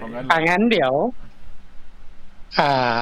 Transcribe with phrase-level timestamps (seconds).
[0.00, 0.92] ของนั้นอ่างั้นเดี๋ยว
[2.58, 2.94] อ่า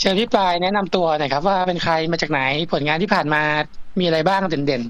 [0.00, 2.40] เชิญพี่ปลายแนะนำตัวหน่อยครับ ว่าเป็นใครมาจากไหน
[2.72, 3.42] ผลงานที่ผ่านมา
[3.98, 4.82] มีอะไรบ้างเด่น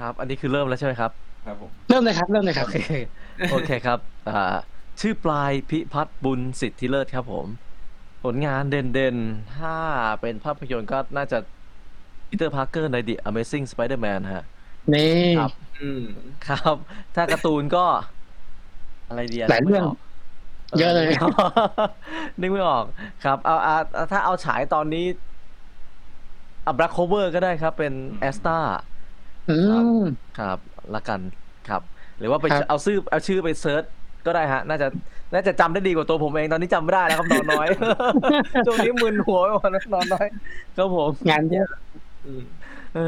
[0.00, 1.10] ครับ อันนี้คือเริ่มแล้วใช่ไหมครับ
[1.46, 2.90] ครับผม ๆ เริ่มเลยครับ เริ่มเลยครับ โอเค
[3.52, 3.98] โอเคครับ
[4.28, 4.54] อ่า
[5.00, 7.46] ชื่อปลายพิพัฒน์บุญสิทธิเลิศครับผม
[8.24, 9.76] ผลงานเด่นๆ ถ้า
[10.20, 11.38] เป็นภาพยนตร์ก็น่าจะ
[12.32, 14.44] Peter Parker ใน The Amazing Spider-Man ฮะ
[14.94, 16.04] นี่ ครับ อืม
[16.48, 16.76] ครับ
[17.14, 17.84] ถ้าการ์ตูนก็
[19.08, 19.84] อะไรดีะหลายเรื่อง
[20.72, 21.54] นึกไม่กเยอะเลย นึกไม่ออก
[22.40, 22.84] นึกไม่ออก
[23.24, 25.06] ครับ เอาเอาเอาถ้าเอาฉายตอนนี้
[26.66, 28.56] Black Clover ก็ได้ครับ เป็น Asta
[29.50, 29.58] อื
[29.98, 30.00] ม
[30.38, 30.58] ครับ
[30.94, 31.20] ละกัน
[31.68, 31.82] ครับ
[32.18, 33.82] หรือว่าไปครับ เอาชื่อเอาชื่อไป search
[34.26, 34.88] ก็ได้ฮะ น่าจะ
[35.32, 37.66] น่าจะจำได้ดีกว่าตัวผมเองตอนนี้จำไม่ได้แล้วครับนอนน้อย
[38.66, 40.26] ช่วงนี้มึนหัวไปหมดแล้วนอนน้อย
[40.76, 41.91] ครับผม งานเยอะอืม
[42.92, 43.00] เออ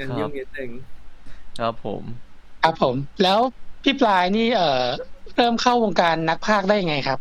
[0.00, 0.70] ยังครับยุ่งนิดนึง
[1.58, 2.04] ครับผม
[2.60, 3.40] ครับผม แล้ว
[3.82, 4.64] พี่ปลายนี่เอ่อ
[5.34, 7.18] เริ่มเข้าวงการนักพากย์ได้ยังไงครับ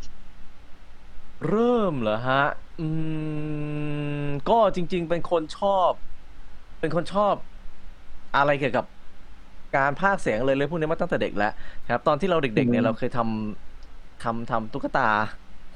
[1.47, 2.35] เริ่มเหรอฮะ
[2.77, 2.81] อื
[4.23, 5.93] ม ก็จริง ๆ เป็นคนชอบ
[6.79, 7.35] เป็นคนชอบ
[8.33, 8.85] อะไรเกี่ยวกับ
[9.73, 11.47] การพากย์เสียงเลยเลยพวกนี้มาตั้งแต่เด็กแล้ว
[11.87, 15.01] ครับ ตอนที่เราเด็ก ๆ เนี่อืยมเราเคยทำทำทำตุ๊กตา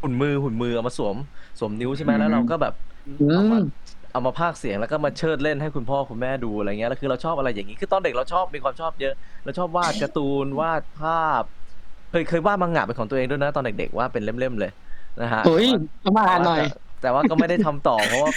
[0.01, 1.17] หุ่นมือหุ่นมือเอามาสวม
[1.59, 2.73] สวมนิ้วใช่ไหมแล้วเราก็แบบ
[3.05, 3.84] อืเอามาม
[4.15, 9.13] เอามาพากย์เสียงแล้วก็มาเชิดเล่นให้คุณพ่อคุณแม่ดูอะไรเงี้ยแล้วคือเราชอบอะไรอย่างนี้คือตอนเด็กเราชอบมีความชอบเยอะ
[9.43, 11.43] เราชอบวาดการ์ตูนวาดภาพ
[12.11, 14.71] เคยเคยวาดมังงะเป็นของตัวเองด้วยนะตอนเด็กๆวาดเป็นเล่มๆเลย
[15.21, 15.67] นะฮะโอ้ย
[16.01, 16.61] เอามาอ่านหน่อย
[17.01, 18.31] แต่ว่าก็ไม่ได้ทำต่อ เพราะว่า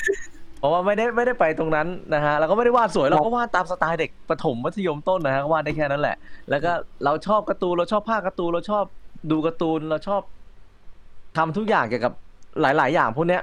[0.59, 6.17] เพราะว่าไม่ได้ไม่ได้ไปตรงนั้นนะฮะแล้วก็ไม่ได้วาดสวยเราก็วาดตามสไตล์เด็กประถมมัธยมต้นนะฮะก็วาดได้แค่นั้นแหละ
[6.51, 6.73] แล้วก็
[7.05, 8.85] เราชอบการ์ตูนเราชอบภาคการ์ตูนเราชอบ
[9.31, 10.23] ดูการ์ตูนเราชอบ
[11.37, 12.13] ทำทุกอย่างเกี่ยวกับ
[12.61, 13.43] หลาย ๆ อย่างพวกเนี้ย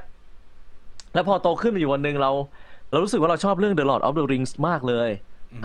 [1.16, 2.32] แล้วพอโตขึ้นมาอยู่วันหนึ่งเรา
[2.92, 5.10] เรารู้สึกว่าเราชอบเรื่อง The Lord of the Rings มากเลย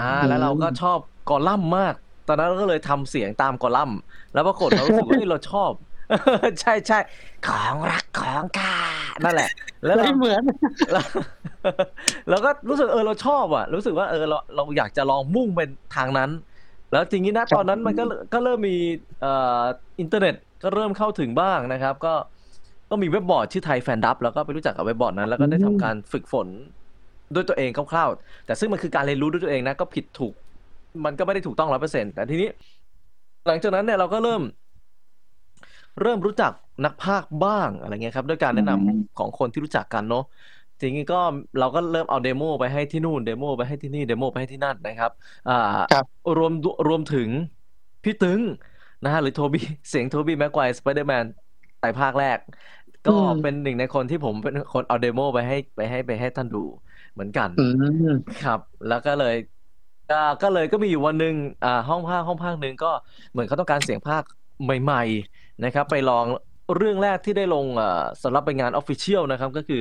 [0.00, 0.98] อ่าแล้วเราก็ชอบ
[1.30, 1.94] กอลัมน์มาก
[2.28, 3.98] ตอนนั้นเราก็เลยทำเสียงตามกอลัมน์
[4.34, 5.70] แล้วปรากฏเรารู้สึกว่าเฮ้ยเราชอบ
[6.60, 6.98] ใช่ใช่
[7.46, 8.74] ของรักของข้า
[9.24, 9.50] นั่นแหละ
[9.84, 10.42] แล้วเรา ไม่เหมือน
[10.92, 11.04] แล้ว
[12.30, 16.30] เราก็รู้สึกเออเราชอบอะ รู้สึกว่าเออเราเราอยากจะลองมุ่งเป็นทางนั้น
[16.92, 18.76] แล้วจริงๆนะตอนนั้นมันก็ก็เริ่มมี
[19.20, 19.62] เอ่อ
[20.00, 22.14] อินเทอร์เน็ตก็เริ่มเข้าถึงบ้างนะครับ ก็
[22.90, 26.48] ก็มีเว็บบอร์ดชื่อ Thai Fandub แล้วก็ไปรู้จักกับเว็บบอร์ดนั้น แล้วก็ได้ทำการฝึกฝน
[27.34, 30.34] ด้วยตัวเองคร่าวๆ แต่ซึ่งมันคือการเรียนรู้ด้วยตัวเองนะก็ผิดถูก
[31.04, 32.48] มันก็ไม่ได้ถูกต้องร้อยเปอร์เซ็นต์แต่ทีนี้
[33.46, 34.42] หลังจากนั้นเนี่ยเราก็เริ่ม
[36.00, 36.52] เริ่มรู้จัก
[36.84, 40.24] นักพากย์บ้างอะไรเงี้ยครับ ด้วยการแนะนำอืมของคนที่รู้จักกันเนาะ
[40.80, 41.20] ทีนี้ก็
[41.58, 45.10] เราก็เริ่มเอา demo ไปให้ที่นู่น demo ไปให้ที่นี่ demo ไปให้ที่นั่นนะครับ
[45.48, 46.04] อ่าครับ
[46.38, 46.52] รวม
[46.88, 47.28] รวมถึง
[48.04, 48.40] พี่ตึง
[49.04, 51.24] นะฮะหรือโทบี้เสียงโทบี้แม็กไกวร์ สไปเดอร์แมน
[51.80, 52.38] ไตรภาคแรก
[53.04, 56.58] ก็อืมเป็นหนึ่งในคนที่ผมเป็นคนเอา demo ไปให้ไปให้ไปให้ท่านดู
[57.14, 57.60] เหมือนกันอื
[58.02, 58.04] ม
[58.38, 59.34] ครับ แล้วก็เลย
[60.08, 62.86] ก็ก็เลยก็มีอยู่วันหนึ่งอ่าห้องพากย์ห้องพากย์หนึ่งก็
[63.30, 64.24] เหมือนเขาต้องการเสียงพากย์
[64.64, 64.98] ใหม่
[65.32, 66.26] ๆ นะครับ ไปลอง
[66.76, 67.86] เรื่องแรกที่ได้ลงอ่า
[68.22, 69.78] สำหรับไปงานออฟฟิเชียลนะครับ ก็คือ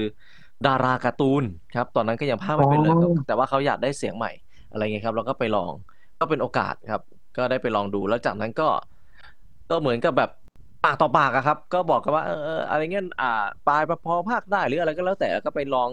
[0.65, 4.29] ดาราการ์ตูนครับ ตอนนั้นก็ยังภาคไม่เป็นเลยอ๋อครับแต่ว่าเขาอยากได้เสียงใหม่
[4.69, 5.73] อะไรเงี้ยครับเราก็ไปลอง
[6.19, 7.01] ก็เป็นโอกาสครับ
[7.35, 8.63] ก็ได้ไปลองดูแล้วจากนั้นก็
[9.69, 10.29] ก็เหมือนกับแบบ
[10.81, 13.25] ปากต่อปากอะครับ ก็บอกกันว่าเออเอออะไรเงี้ยอ่า
[13.63, 15.89] ปลายพอภาคได้หรืออะไรก็แล้วแต่ก็ไปลอง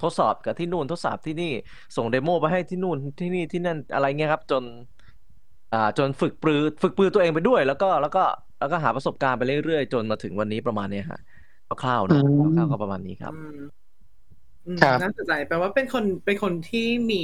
[0.00, 1.46] ทดสอบกับที่นู่นทดสอบที่นี่
[1.96, 4.64] ส่งเดโมไปให้ที่นู่นที่นี่ที่นั่นอะไรเงี้ยครับ จน
[5.70, 8.20] อ่าจนฝึกปรือฝึกปรือตัวเองไปด้วย แล้วก็แล้วก็
[8.58, 11.18] แล้วก็หาประสบการณ์ไปเรื่อยๆ จนมาถึงวันนี้ประมาณเนี้ยฮะ
[11.66, 13.56] คร่าวๆเนอะอืมคร่าวๆก็ประมาณนี้ครับอืม
[14.66, 16.80] อืมครับน่าสนใจแปลว่าเป็นคนเป็นคนที่
[17.10, 17.16] มี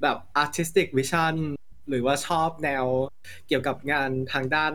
[0.00, 1.34] แบบ artistic vision
[1.88, 2.86] หรือว่าชอบแนว
[3.46, 4.74] เกี่ยวกับงานทางด้าน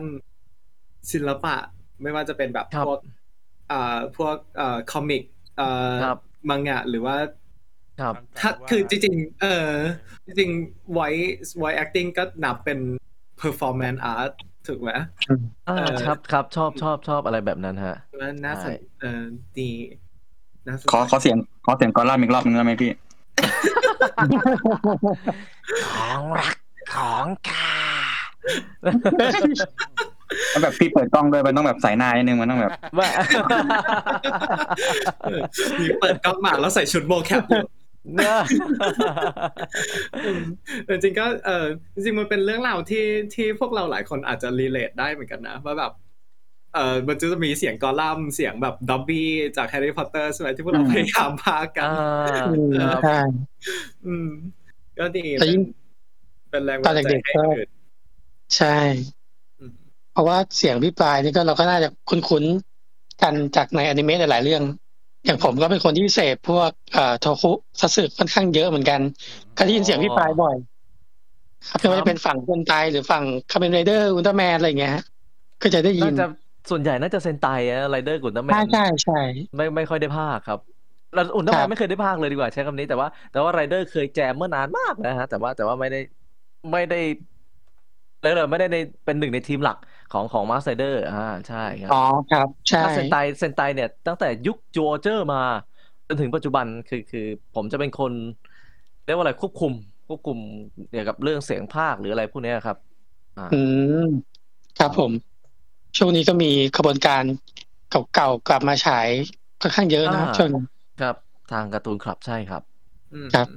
[1.12, 1.56] ศิลปะ
[2.02, 2.98] ไม่ว่าจะเป็นแบบครับพวก
[3.72, 5.22] อ่าพวกอ่าคอมิก
[5.60, 7.16] อ่าครับมังงะหรือว่า
[8.00, 9.70] ครับถ้าคือจริงๆเออ
[10.24, 12.78] จริงๆ voice voice acting ก็นับเป็น
[13.42, 14.32] performance art
[14.66, 14.90] ถูกไหม
[15.68, 19.22] อ่าเออครับครับชอบชอบชอบอะไรแบบนั้นฮะว่าน่าสนใช่เออ
[19.58, 19.70] ดี
[20.66, 22.90] น่าสนขอขอเสียงขอเสียงกอลัมน์อีกรอบนึงได้ไหมพี่
[25.90, 26.56] ของรัก
[26.94, 27.72] ของข้า
[30.50, 33.08] แล้วแบบพี่เปิดกล้องด้วยมันต้องแบบสายหน้านิดนึงมันต้องแบบว่า
[35.22, 35.40] เออ
[35.80, 37.64] มีเปิดกล้องมาแล้วใส่ชุด mocap อยู่
[38.16, 38.40] เนอะ
[40.24, 40.42] อืม
[40.84, 43.04] แต่จริงๆก็เออจริงๆมันเป็นเรื่องราวที่
[43.34, 45.92] ที่พวกเราหลายคนอาจจะ relate ได้เหมือนกันนะว่าแบบ
[46.74, 53.18] เออมันจะมีเสียงกอลลัมเสียงแบบด็อบบี้จากแฮร์รี่พอตเตอร์ใช่ไหมที่พวกเราอืมพยายามพากันอ่าอืมครับใช่
[54.06, 54.28] อืม
[54.98, 55.62] ก็ดีแต่ยิ่ง
[56.50, 57.68] เป็นแรงตอนเด็กๆให้ก็คนอื่น
[58.56, 59.17] ใช่อืมเพ
[60.18, 64.62] ราะว่าเสียงพี่ปลายนี่ก็เราก็น่าจะคุ้นๆกันจากในอนิเมะหลายๆเรื่อง
[65.24, 67.50] อย่างผมก็เป็นคนที่เสพพวกเอ่อโทคุ
[67.80, 69.00] ซัตสึค่อนข้างเยอะเหมือนกัน
[69.56, 70.56] ก็ได้ยินเสียงพี่ปลายบ่อย
[71.70, 75.04] ครับไม่ว่าจะเป็นฝั่งคนไทยหรือฝั่งคาเมนไรเดอร์อุลตร้าแมนอะไรอย่างเงี้ยฮะ
[75.62, 76.22] ก็จะได้ยิน่านจะ
[76.70, 77.44] ส่วนใหญ่น่าจะเซนไต
[77.90, 79.14] ไรเดอร์กุนตแมใช่นใช่ใช่
[79.56, 80.58] ไม่ไม่ค่อยได้ภาคครับ
[81.12, 85.98] แล้วอุนตแมครันบไม่เคยได้ภาคเลยดีกว่าใช้คำนี้แต่ว่าแต่ว่าไรเดอร์เคยแจมเมื่อนานมากนะฮะแต่ว่าแต่ว่าไม่ได้
[86.72, 86.96] ไม่ได้
[88.20, 89.76] เลยเลยไม่ได้ในเป็นหนึ่งในทีมหลัก
[90.12, 95.42] ของของมาสไ r เดอร์อ่าใช่ครับอ๋อครับ ใช่ถ้าเซนไตเซนไตเนี่ยตั้งแต่ยุคจูเรนเจอร์มา
[96.08, 98.12] จนถึงปัจจุบันคือคือผมจะเป็นคน
[99.06, 99.72] เรียกว่าอะไรควบคุม
[100.08, 100.38] ควบคุม
[100.90, 102.76] เกี่ยวกับเรื่องเสียงพากย์หรืออะไรพวกเนี้ยครับ
[103.38, 103.60] อ่าอื
[104.04, 104.08] ม
[104.78, 105.12] ครับผม
[105.96, 107.22] ช่วงนี้ก็มีขบวนการ
[108.14, 109.08] เก่าๆกลับมาฉาย
[109.60, 110.62] ค่อนข้างเยอะนะช่วงนี้
[111.02, 111.16] ครับ
[111.52, 112.62] ทางการ์ตูนคลับใช่ครับ
[113.14, 113.48] อืมครับ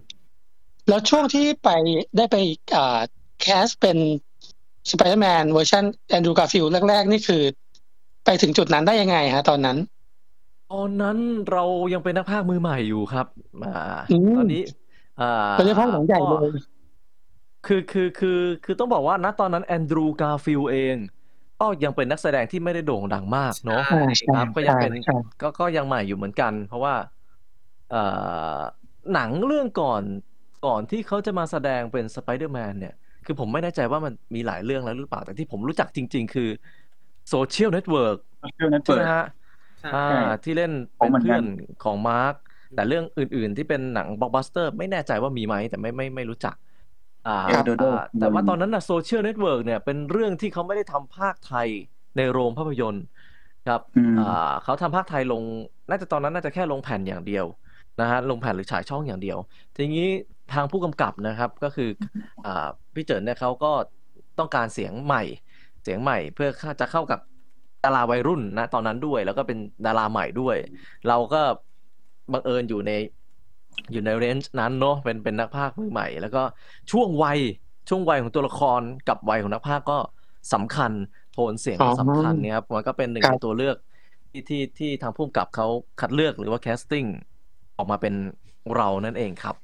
[0.90, 1.70] แล้วช่วงที่ไป
[2.18, 2.38] ได้ไป
[2.76, 3.00] อ่า
[3.42, 3.98] cast เป็น
[4.90, 7.42] สไปเดอร์แมนเวอร์ชันแอนดรูว์การ์ฟิลด์แรก ๆ นี่คือ
[8.26, 9.78] ไปถึงจุดนั้นได้ยังไงฮะ ตอนนั้น
[10.74, 11.18] ตอนนั้น
[11.52, 11.64] เรา
[11.94, 13.28] ยังเป็นนักพากย์มือใหม่อยู่ครับ
[13.66, 14.64] อ่าอืมตอนนี้
[15.20, 16.50] อ่าเป็นเรื่องพากย์หนังใหญ่เลย
[17.68, 20.96] คือคือคือคือต้องบอกว่าณตอนนั้นแอนดรูว์การ์ฟิลด์เอง
[21.60, 26.96] ก็ยังเป็นนักแสดงที่ไม่ได้โด่งดังมากเนาะใช่ใช่ครับก็ยังเป็นใช่ก็ก็ยังใหม่อยู่เหมือนกัน เพราะว่า
[27.92, 28.04] เอ่
[28.58, 28.60] อ
[29.14, 30.04] หนังเรื่องก่อน
[30.66, 36.44] ก่อนที่เขาจะมาแสดงเป็นสไปเดอร์แมนเนี่ย คือผมไม่แน่ใจว่ามันมีหลายเรื่องแล้วหรือเปล่า แต่ที่ผมรู้จักจริง ๆ คือ
[37.30, 38.18] Social Network
[38.56, 39.20] เชื่อนั้นใช่เปิไหดมฮะ
[39.80, 41.44] ใช่อ่าใช่ที่เล่นผมเป็นเหมือนกันเพื่อน
[41.80, 42.36] ของมาร์ค
[42.74, 46.56] แต่เรื่องอื่น ๆ ที่เป็นหนังบล็อกบัสเตอร์ ไม่แน่ใจว่ามีไหมแต่ไม่ไม่ไม่รู้จัก
[47.26, 47.86] อ่าครับอ่า
[48.18, 51.70] แต่ว่าตอนนั้นนะ Social Network เนี่ยเป็นเรื่องที่เขาไม่ได้ทำพากย์ไทย
[52.16, 53.04] ในโรงภาพยนตร์
[53.64, 54.22] ครับอืมอ่า
[54.62, 55.44] เขาทำภาคไทยลง
[55.90, 57.46] น่าจะตอนนั้นน่าจะแค่ลงแผ่นอย่างเดียว
[58.00, 59.38] นะฮะลงแผ่นหรือฉายช่องอย่างเดียว
[59.76, 60.02] ทีนี้
[60.54, 61.90] ทางผู้กำกับนะครับก็คือ
[62.46, 63.72] อ่าพี่เจินเนี่ยเขาก็
[64.40, 65.24] ต้องการเสียงใหม่
[65.84, 66.50] เสียงใหม่เพื่อ
[66.82, 67.20] จะเข้ากับ
[67.84, 70.58] ดาราวัยรุ่นนะตอนนั้นด้วย แล้วก็เป็นดาราใหม่ด้วย
[71.08, 71.42] เราก็
[72.32, 72.92] บังเอิญอยู่ใน
[73.92, 76.44] อยู่ในเรนจ์นั้นเนาะเป็นเป็นนักพากย์มือใหม่ แล้วก็
[76.92, 77.40] ช่วงวัย
[77.90, 79.98] ช่วงวัยของตัวละครกับวัยของนักพากย์ก็
[80.54, 80.92] สำคัญ
[81.34, 83.78] โทนเสียงก็อ๋อสำคัญเนี่ยครับมันก็เป็นหนึ่งครับในตัวเลือก
[84.32, 85.68] ที่ที่ที่ทางผู้กำกับเขา
[86.00, 87.06] คัดเลือกหรือว่า casting
[87.78, 88.14] ออกมาเป็น
[88.76, 89.56] เรานั่นเองครับ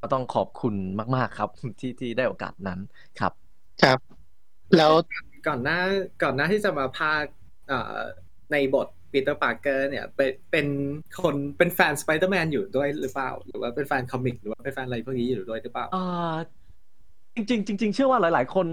[0.00, 0.74] ก็ต้องขอบคุณ
[1.16, 1.50] มาก ๆ ครับ
[1.80, 2.78] ที่ที่ได้โอกาสนั้น
[3.20, 3.32] ครับ
[3.82, 3.98] ครับ
[4.76, 4.92] แล้ว
[5.48, 5.78] ก่อนหน้า
[6.22, 7.32] ก่อนหน้าที่จะมาพากย์
[7.68, 7.98] เอ่อ
[8.52, 10.66] ในบทปีเตอร์ปาร์เกอร์เนี่ยเป็นเป็น
[11.22, 16.34] คนเป็นแฟนสไปเดอร์แมนอยู่ด้วยหรือเปล่า หรือว่าเป็นแฟน comic หรือว่าเป็นแฟนอะไรพวกนี้อยู่ด้วยหรือเปล่าอ่า
[17.34, 18.66] จริงๆจริงๆเชื่อว่าหลาย ๆ คน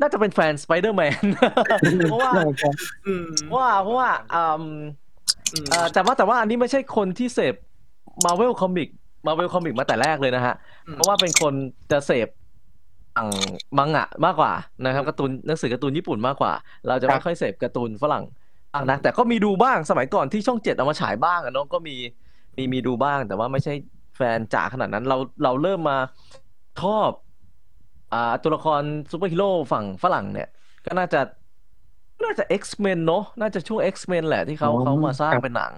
[0.00, 1.24] น่าจะเป็นแฟนสไปเดอร์แมน
[2.10, 2.32] เพราะว่า
[3.06, 4.64] อืมเพราะว่าเพราะว่าอืม
[5.52, 7.54] อืมเอ่อแต่ว่าแต่ว่าอันนี้ไม่ใช่คนที่เสพ
[8.24, 8.88] Marvel Comic
[9.26, 10.54] Marvel Comic มาแต่แรกเลยนะฮะ
[10.86, 11.54] อืม เพราะว่าเป็นคน
[11.90, 12.28] จะเสพ
[13.16, 13.28] ฝั่ง
[13.78, 14.52] มังงะมากกว่า
[14.84, 16.52] นะครับการ์ตูนหนังสือการ์ตูนญี่ปุ่นมากกว่า
[16.88, 18.24] เราจะไม่ครับค่อยเสพการ์ตูนฝรั่ง
[18.72, 21.96] บ้างนะแต่ก็มีดูบ้างสมัยก่อนที่ช่องเจ็ดเอามาฉายบ้างอะเนาะก็มี
[22.56, 23.72] มีมีดูบ้าง แต่ว่าไม่ใช่
[24.16, 25.98] แฟนจ๋าขนาดนั้น เราเราเริ่มมา
[26.80, 27.10] ชอบ
[28.12, 30.48] อ่าตัวละครซูเปอร์ฮีโร่ฝั่งฝรั่งเนี่ย
[30.86, 31.20] ก็น่าจะ
[32.24, 35.72] น่าจะ X-Men เนอะน่าจะช่วง X-Men แหละที่เขาอ๋อ เขามาสร้างครับเป็นหนัง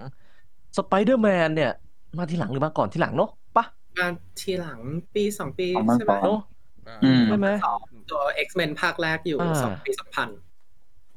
[0.77, 1.71] Spider-Man เนี่ย
[2.17, 3.65] มาทีหลังหรือมาก่อนทีหลังเนอะปะ
[3.99, 4.07] มา
[4.39, 4.79] ทีหลัง
[5.15, 6.39] ปีสองปีของมันใช่ไหมสองเนอะ
[7.03, 7.47] อืมใช่ไหม
[8.09, 10.29] ตัว X-Men ภาคแรกอยู่อ่าสองปีสองพัน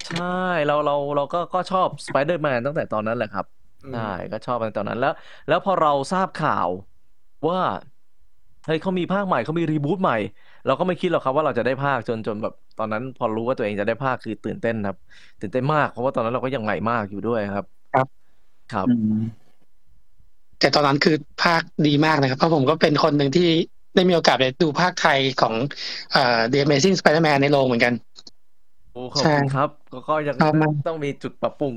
[0.06, 0.24] ใช่
[0.66, 3.46] เราเราเราก็ก็ชอบ Spider-Man ตั้งแต่ตอนนั้นแหละครับ
[3.90, 4.00] ใช่
[4.32, 5.12] ก็ชอบตั้งแต่ตอนนั้นแล้ว
[5.46, 6.68] แล้วพอเราทราบข่าว
[7.48, 7.58] ว่า
[8.64, 10.14] เฮ้ยเขามีภาคใหม่เขามีรีบูตใหม่
[10.64, 14.96] เราก็ไม่คิดหรอกครับว่าเราจะได้ภาคจนจนแบบตอนนั้นพอรู้ว่าตัวเองจะได้ภาคคือตื่นเต้นครับ
[15.40, 18.06] ตื่นเต้นมากเพราะว่าตอนนั้นเราก็ยังใหม่มากอยู่ด้วยครับ ครับ
[18.70, 19.41] ครับอืม
[20.62, 23.48] แต่ตอนนั้นคือภาคดีมากนะครับ เพราะผมก็เป็นคนหนึ่งที่
[23.94, 25.54] ได้มีโอกาสไปดูภาคไทยของ
[26.12, 27.94] เอ่อ The Amazing Spider-Man ในโรงเหมือนกัน
[28.92, 31.74] โอ้ขอบใช่คุณครับ ก็ก็ยังชอบมากต้องมีจุดปรับปรุง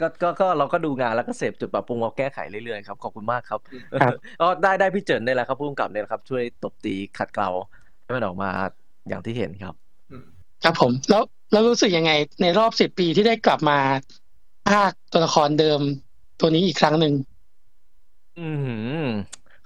[0.00, 3.60] ก็ก็ก็เราก็ดูงานแล้วก็เสพจุดปรับปรุงมาแก้ไขเรื่อยๆครับขอบคุณมากครับ
[4.02, 7.48] ครับก็ได้ได้พี่เจินได้แล้วครับผู้กำกับเนี่ยนะครับช่วยตบตีขัดเกลา
[8.02, 8.50] ให้มันออกมา
[9.08, 9.74] อย่างที่เห็นครับ
[10.64, 12.12] ครับผม แล้วแล้วรู้สึกยังไง
[12.42, 13.78] ในรอบสิบปีที่ได้กลับมา
[14.70, 15.80] ภาคตัวละครเดิม
[16.40, 17.12] ตัวนี้อีกครั้งหนึ่ง
[18.40, 18.50] อื
[19.04, 19.06] ม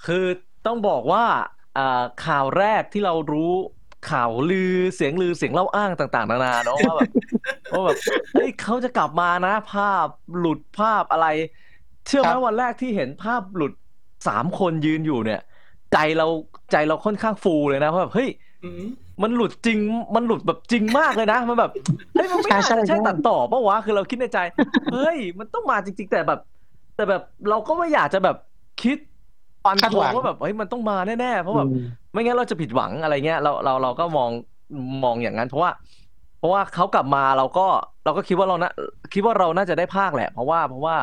[0.06, 0.24] คือ
[0.66, 1.24] ต้องบอกว่า
[1.78, 3.52] อ่าข่าวแรกที่เรารู้
[4.10, 7.10] ข่าวลือเสียงลือเสียงเล่าอ้างต่างๆ นานาเนาะว่าแบบ
[7.72, 7.98] ว่าแบบ
[8.34, 10.06] เฮ้ยเขาจะกลับมานะ ภาพ
[10.38, 11.26] หลุดภาพอะไร
[12.06, 13.72] เชื่อไหมครับ วันแรกที่เห็นภาพหลุด
[14.28, 15.40] สามคนยืนอยู่เนี่ย
[15.92, 16.26] ใจเรา
[16.72, 18.28] ใจเราค่อนข้างฟูเลยนะว่าแบบเฮ้ย
[18.64, 18.84] อืม
[19.22, 19.78] มันหลุดจริง
[20.14, 21.70] มันหลุดแบบจริงมากเลยนะ มันแบบ
[22.14, 24.38] เฮ้ย มันไม่น่าใช่จะใช่ใช่ตัดต่อปะวะ คือเราคิดในใจ
[24.92, 26.40] เฮ้ย มันต้องมาจริง ๆ แต่แบบ
[26.96, 28.36] แต่แบบเราก็ไม่อยากจะแบบ
[28.82, 28.98] คิด
[29.64, 34.30] ปันคาดธหวังงว่าแบบเฮ้ยมันต้องมาแน่ๆเพราะแบบ อืม ไม่งั้นเราจะผิดหวังอะไรเงี้ยเราเราเราก็มอง
[35.04, 35.70] มองอย่างนั้น เพราะว่า
[36.38, 37.66] เพราะว่าเขากลับมาเราก็
[38.04, 38.72] เราก็คิดว่าเรานะ
[39.14, 40.96] คิดว่าเราน่าจะได้ภาคแหละ เพราะว่าเพราะว่า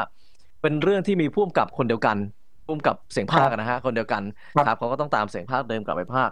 [0.61, 2.17] เป็นเรื่องที่มีผู้กำกับคนเดียวกัน
[2.65, 4.21] ผู้กำกับเสียงภาคอะนะฮะคนเดียวกัน
[4.55, 6.29] ครับครับเขาก็ต้องตามเสียงภาคเดิมกลับไปภาค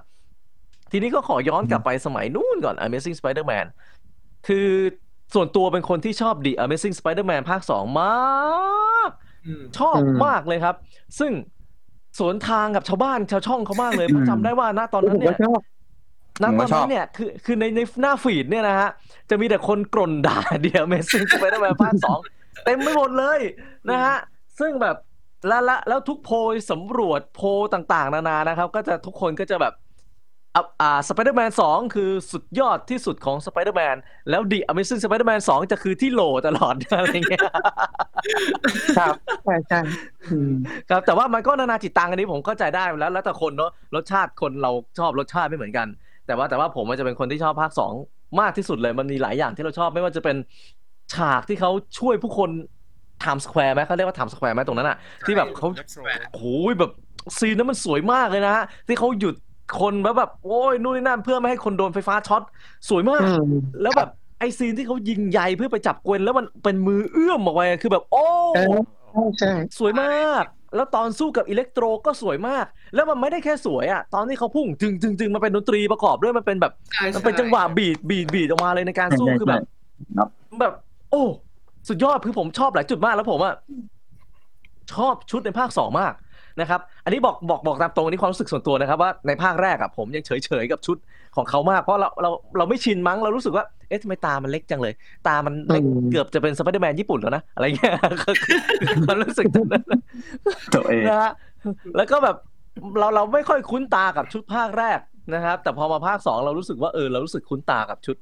[0.91, 3.65] ทีนี้ก็ขอย้อนกลับไปสมัยนู้นก่อน Amazing Spider-Man
[4.48, 4.67] คือ
[5.34, 8.17] ส่วนตัวเป็นคนที่ชอบ The Amazing Spider-Man ภาค 2 มาก
[8.53, 8.88] อืม
[9.77, 10.75] ชอบอืมมากเลยครับ
[11.19, 11.31] ซึ่ง
[12.19, 15.62] สวนทางกับชาวบ้านชาวช่องเขามากเลยเพราะจำได้ว่าณตอนผนั้นมเนี่ก็ยชอบ
[16.43, 18.89] ณผมตก็อนชอนั้บนเนี่ยคือคือในในหน้าฟีดเนี่ยนะฮะ
[19.29, 22.19] จะมีแต่คนกร่นด่าเดีย Amazing Spider-Man ภาคสอง
[22.65, 23.39] เต็มไปหมดเลย
[23.89, 24.17] นะฮะ
[24.60, 24.96] ซึ่งแบบ
[25.48, 26.36] แล้วแล้วแล้วทุกโพล
[26.72, 29.74] สำรวจโพลต่างๆ นานานะครับ ก็จะทุกคนก็จะแบบ
[30.56, 33.96] อะอ่าสไปเดอร์แมนสองคือสุดยอดที่สุดของสไปเดอร์แมน
[34.29, 37.44] แล้ว The Amazing Spider-Man สองจะคือที่โหล่ตลอด อะไรเงี้ย
[38.98, 39.15] ครับ
[39.46, 39.79] ใช่ใช่
[40.32, 40.53] อืม
[40.89, 45.88] ครับแต่ว่ามันก็นานาจิตตังอันนี้ผมเข้าใจได้แล้วแล้วแต่คนเนาะรสชาติคนเราชอบรสชาติไม่เหมือนกัน
[46.27, 47.94] แต่ว่าแต่ว่าผมมันจะเป็นคนที่ชอบภาคสอง
[48.39, 50.38] มากที่สุดเลยมันมีหลายอย่างที่เราชอบไม่ว่าจะเป็น
[51.13, 52.50] ฉากที่เขาช่วยผู้คน
[53.22, 56.01] ไทม์สแควร์ไหมเขาเรียกว่าไทม์สแควร์ไหมตรงนั้นอะที่แบบเขา Metro
[56.32, 56.46] โอ้โห
[56.79, 56.91] แบบ
[57.38, 59.36] scene นั้นมันสวยมากเลยนะฮะที่เขาหยุด
[59.80, 62.42] คนแล้วแบบโอ้ยนู่นนี่นั่นเพื่อไม่ให้คนโดนไฟฟ้าช็อต
[62.90, 64.10] สวยมากอืมแล้วแบบ
[64.40, 68.78] ไอ scene ที่เขายิงใยเพื่อไปจับเกวนแล้วมันเป็นมือเอื้อมออกไปคือแบบโอ้เออ
[69.10, 70.46] ใช่ใช่สวยมาก
[70.76, 79.62] แล้วตอนสู้กับอิเล็กโทรก็สวยมาก แล้วมันไม่ได้แค่สวยอะตอนที่เขาพุ่งจึงจึงจึงมันเป็นดนตรีประกอบด้วยมันเป็นแบบใช่มันเป็นจังหวะ beat beat beat ออกมาเลยในการสู้ใช่คือแบบ
[80.18, 80.30] ครับ
[80.62, 80.74] แบบ
[81.12, 81.24] โอ้
[81.88, 83.56] สุดยอดคือผมชอบหลายจุดมากแล้วผมอะ
[84.94, 86.14] ชอบชุดในภาคสองมาก
[86.60, 90.98] นะครับ อันนี้บอกบอกบอกตามตรงอันนี้ความรู้สึกส่วนตัวนะครับว่าในภาคแรกอะผมยังเฉยเฉยๆกับชุด
[91.36, 94.94] ของเขามาก เพราะเราเราเราไม่ชินมั้งเรารู้สึกว่าเอ๊ะทำไมตามันเล็กจังเลย
[95.27, 98.36] ตามันเล็กเกือบจะเป็นสไปเดอร์แมนญี่ปุ่นแล้วนะอะไรเงี้ยคือ
[99.06, 99.84] ความรู้สึกนั้น
[100.75, 101.32] ตัวเองนะฮะ
[101.96, 102.36] แล้วก็แบบ
[103.00, 105.00] เราเราไม่ค่อยคุ้นตากับชุดภาคแรก
[105.34, 108.15] นะครับ แต่พอมาภาคสองเรารู้สึกว่าเออเรารู้สึกคุ้นตากับชุด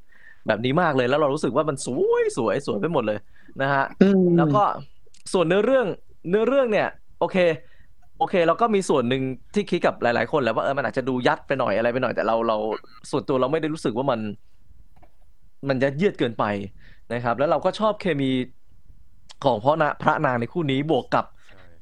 [0.47, 3.19] แบบนี้มากเลยแล้วเรารู้สึกว่ามันสวยสวยสวยไปหมดเลย
[3.61, 4.63] นะฮะอืมแล้วก็
[5.33, 5.85] ส่วนเนื้อเรื่อง
[6.29, 6.87] เนื้อเรื่องเนี่ย
[7.19, 7.37] โอเค
[8.19, 12.57] โอเคเราก็มีส่วนหนึ่งที่คิดกับหลาย ๆ คนแหละว่าเออมันอาจจะดูยัดไปหน่อยอะไรไปหน่อยแต่เราเรา
[13.11, 14.19] ส่วนตัวเราไม่ได้รู้สึกว่ามัน
[15.67, 16.45] มันยัดเยียดเกินไป
[17.13, 18.29] นะครับ แล้วเราก็ชอบเคมี
[19.43, 21.25] ของพ่อนะพระนางในคู่นี้บวกกับ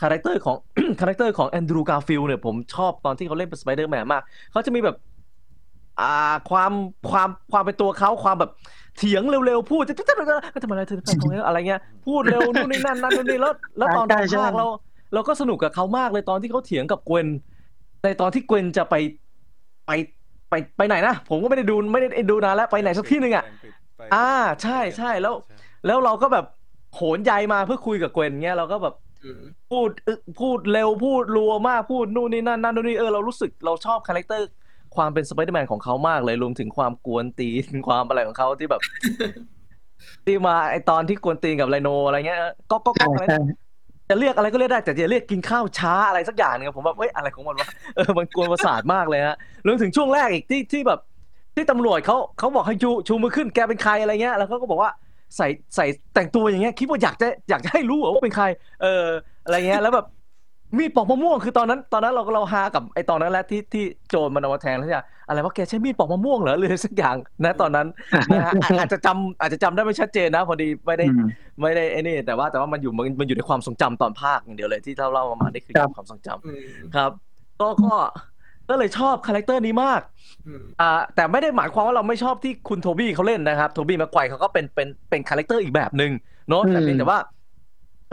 [0.01, 0.57] character ของ
[0.99, 4.95] character ของแอนดรูว์การ์ฟิลด์เนี่ยผมชอบตอนที่เขาเล่นเป็นสไปเดอร์แมนมากเขาจะมีแบบ
[6.01, 6.71] อ่าความ
[7.09, 8.51] ความความเป็นตัวเขาความแบบ
[8.97, 10.15] เถียงเร็วๆพูดจะจะจะ
[10.53, 14.67] จะทำอะไรเธอทำตรงนี้อะไรเงี้ยพูดเร็วนู่นนี่นั่นนั่นนู่นนี่แล้วแล้วตอนใช่ทำใช่ภาคเรา
[15.13, 17.25] เราก็สนุกกับเขามากเลยตอนที่เขาเถียงกับเกวน
[18.03, 18.95] ในตอนที่เกวนจะไป
[19.87, 19.91] ไป
[20.49, 23.45] ไปไปไหนนะ ผมก็ไม่ได้ดูไม่ได้ดูนานแล้วไปไหนสักที่หนึ่งอะ
[24.15, 24.29] อ่า
[24.63, 25.35] ใช่ใช่แล้ว
[25.85, 26.45] แล้วเราก็แบบ
[26.95, 34.49] โหนใยมาเพื่อคุยกับเกวนเงี้ยเราก็แบบอืมพูดอึพูดเร็วพูดรัวมากพูดนู่นนี่นั่นนั่นนู่นนี่เออเรารู้สึกเราชอบ character
[34.95, 38.81] ความเป็นสไปเดอร์แมนของเขามากเลยรวมถึงความกวนตีนความอะไรของเขาที่แบบ
[40.25, 42.39] ที่มาไอตอนที่กวนตีนกับไรโนอะไรเงี้ย
[42.71, 43.39] ก็ก็ใช่ก็อะไรใช่
[44.09, 50.99] จะเรียกอะไรก็เรียกได้แต่จะเรียกกินข้าวช้าอะไรสักอย่างหนึงผมแบบเอ้ยอะไรของมันวะเออมันกวนประสาทมากเลยฮะรวมถึงช่วงแรกอีกที่ที่แบบ
[51.55, 54.91] ที่ตำรวจเขาเขาบอกให้ชูชูมือขึ้นแกเป็นใครอะไรเงี้ยแล้วเขาก็บอกว่า
[55.37, 58.45] ใส่ใส่แต่งตัวอย่างเงี้ยคิดว่าอยากจะอยากจะให้รู้เหรอว่าเป็นใคร
[58.81, 59.05] เออ
[59.45, 60.05] อะไรเงี้ยแล้วแบบ
[60.77, 67.87] มีดปอกมะม่วงคือตอนนั้น ตอนนั้นเราก็เราฮากับไอตอนนั้นแหละที่ที่โจรมันเอามาแทงแล้วเนี่ยอะไรว่าแกใช้มีดปอกมะม่วงเหรอหรืออะไรสักอย่างนะตอนนั้น
[68.33, 71.27] นะฮะอาอาจจะจำอาจจะจำได้ไม่ชัดเจนนะ พอดีไม่ได้อืม
[71.61, 76.61] ไม่ได้ไอ้นี่แต่ว่าแต่ว่ามันอยู่มันมันอยู่ในความทรงจำตอนพากย์อย่างเดียวเลยที่เล่าเล่ามานี่คือครับความทรงจำอืม
[76.95, 77.11] ครับ
[77.61, 77.95] ก็ก็
[78.69, 80.01] ก็เลยชอบ character นี้มาก
[80.47, 86.11] อืม อ่าแต่ไม่ได้หมายความว่าเราไม่ชอบที่คุณโทบี้เขาเล่นนะครับ โทบี้แม็กไกวร์เขาก็เป็นเป็นเป็น character อีกแบบหนึ่ง
[86.49, 87.19] เนาะแต่เพียงแต่ว่า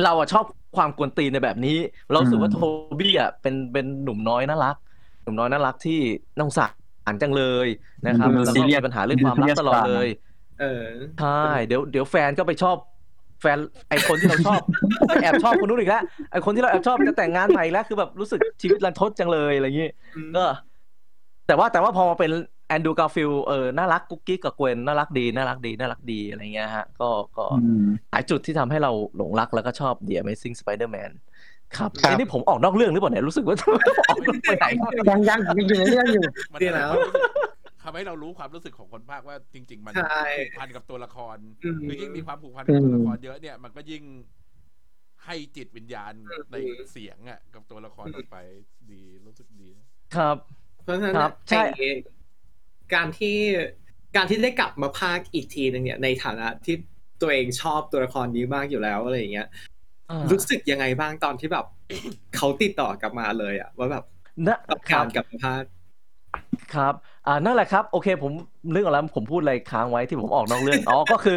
[0.05, 0.45] เราอะชอบ
[0.76, 1.76] ความกวนตีนในแบบนี้
[2.11, 2.61] เรารู้สึกว่าอืมโท
[3.00, 4.76] บี้อะเป็นเป็นหนุ่มน้อยน่ารัก
[5.25, 5.99] หนุ่มน้อยน่ารักที่
[6.37, 6.67] น่าสงสา
[7.12, 7.69] รจังเลย
[8.05, 10.09] นะครับดูแล้วก็ซีเรียมีปัญหาเรื่องความรักตลอดเลย
[10.61, 10.87] เออ
[11.21, 12.76] ใช่เดี๋ยวเดี๋ยวแฟนก็ไปชอบ
[13.41, 14.61] แฟนไอคนที่เราชอบ
[15.07, 16.02] ไปแอบชอบคนนู้นอีกแล้ว
[16.33, 19.91] ไอคนที่เราแอบชอบจะแต่งงานใหม่แล้วคือแบบรู้สึกชีวิตรันทดจังเลยอะไรอย่างงี้
[20.37, 20.45] ก็
[21.47, 22.31] แต่ว่าแต่ว่าพอมาเป็น
[22.62, 31.11] แอนดูการ์ฟิลเออน่ารักกุ๊กกิ๊กกับเกวนน่ารักดีน่ารักดีน่ารักดีอะไรเงี้ยฮะก็ก็อืมหลายจุดที่ทำให้เราหลงรักแล้วก็ชอบ The Amazing Spider-Man
[31.76, 33.57] ครับครับไอ้นี่ผมออกนอกเรื่องหรือเปล่าเนี่ยรู้สึกว่า
[34.09, 34.17] ออก
[34.49, 36.93] ไปไหนก็ไม่รู้ยังยังยังอยู่ในเรื่องอยู่มันดีแล้ว
[37.83, 44.05] ทำให้เรารู้ความรู้สึกของคนพากย์ว่าจริง ๆ มันใช่ผูกพันกับตัวละครอืมคือยิ่งมีความผูกพันกับอืมตัวละครเยอะเนี่ยมันก็ยิ่ง
[45.25, 46.12] ให้จิตวิญญาณ
[46.52, 46.57] ใน
[46.93, 48.37] เสียงอะกับตัวละครออกไป
[48.91, 49.87] ดีรู้สึกดีนะ
[50.17, 50.37] ครับ
[50.85, 51.88] เพราะฉะนั้นครับน่ะใช่ไอ้
[52.95, 53.37] การที่
[54.17, 56.77] การที่ได้กลับมาภาคอีกทีหนึงเนี่ยในฐานะที่
[57.21, 59.49] ตัวเองชอบตัวละครนี้มากอยู่แล้วอะไรอย่างเงี้ย
[60.11, 61.67] อ่ารู้สึกยังไงบ้างตอนที่แบบ
[62.37, 64.05] เขาติดต่อกลับมาเลยอะว่าแบบ
[64.47, 65.63] นะต้องครักาบรกลับมาภาค
[66.75, 66.95] ครับ
[67.27, 68.33] อ่านั่นแหละครับโอเคผม
[68.73, 71.37] นึกออกแล้วผมพูดอะไรค้างไว้ที่ผมออกนอกเรื่องอ๋อก็คือ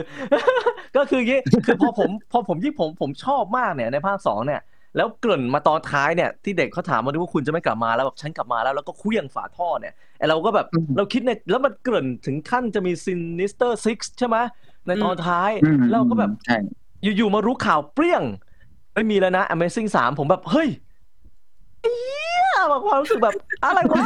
[0.97, 4.61] ก็คืออย่างงี้คือพอผมพอผมยิ่งผมผมชอบมากเนี่ยในภาคสองเนี่ย
[4.95, 14.37] แล้วเกริ่นมาตอนท้ายเนี่ยที่เด็กเขาถามมาด้วยว่าคุณจะไม่กลับมาแล้วแบบฉันกลับมาแล้วแล้วก็เหวี่ยงฝาท่อเนี่ยไอเราก็แบบอืมเราคิดในแล้วมันเกริ่นถึงขั้นจะมี Sinister Six ใช่ไหม
[14.87, 16.57] ในตอนท้ายอืมเราก็แบบใช่
[17.03, 18.23] อยู่ๆมารู้ข่าวเปรี้ยง
[18.93, 20.69] ไม่มีแล้วนะ Amazing สามผมแบบ เฮ้ย
[21.83, 24.05] เหี้ยแบบความรู้สึกแบบอะไรวะ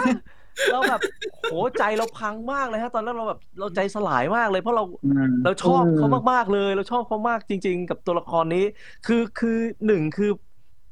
[0.71, 1.01] เราแบบ
[1.49, 8.65] โหใจเราพังมากเลยฮะ ตอนนั้นเราแบบเราใจสลายมากเลยเพราะเราอืมเราชอบอืมเขามากๆเลย เราชอบเขามากจริง ๆ กับตัวละครนี้
[9.05, 10.31] คือคือหนึ่งคือ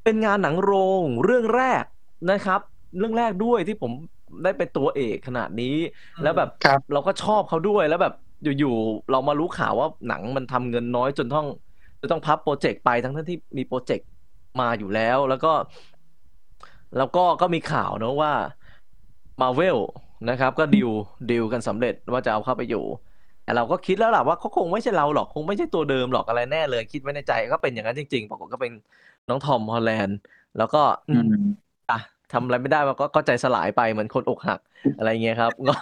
[0.08, 1.84] เป็นงานหนังโรงเรื่องแรก
[2.32, 2.62] นะครับ
[2.98, 3.92] เรื่องแรกด้วยที่ผม
[4.44, 5.76] ได้เป็นตัวเอกขนาดนี้
[6.24, 8.14] แล้วแบบครับเราก็ชอบเขาด้วยแล้วแบบ
[8.60, 11.48] อยู่ๆเรามารู้ข่าวว่าหนังมันทำเงินน้อยจนต้อง
[12.02, 14.08] จะต้องพับโปรเจกต์ไปทั้งๆที่มีโปรเจกต์
[14.60, 15.54] มาอยู่แล้ว แล้วก็
[16.98, 18.32] แล้วก็ก็มีข่าวเนอะว่า
[19.42, 19.78] มาเวล
[20.30, 20.90] นะครับ ก็ดิว
[21.32, 22.86] ดิวกันสำเร็จว่าจะเอาเข้าไปอยู่
[23.44, 28.72] แต่เราก็คิดแล้วล่ะว่าเขาคงไม่ใช่เราหรอกคงไม่ใช่ตัวเดิมหรอกอะไรแน่เลย คิดไว้ในใจก็เป็นอย่างนั้นจริงๆปรากฏก็เป็น
[29.27, 30.15] น้องทอมฮอลแลนด์
[30.55, 31.96] แล้วก็อือืมมอะ
[32.31, 34.60] ทำอะไรไม่ได้มันก็ก็ใจสลายไปเหมือนคนอกหัก
[34.96, 35.74] อะไรเงี้ยครับก็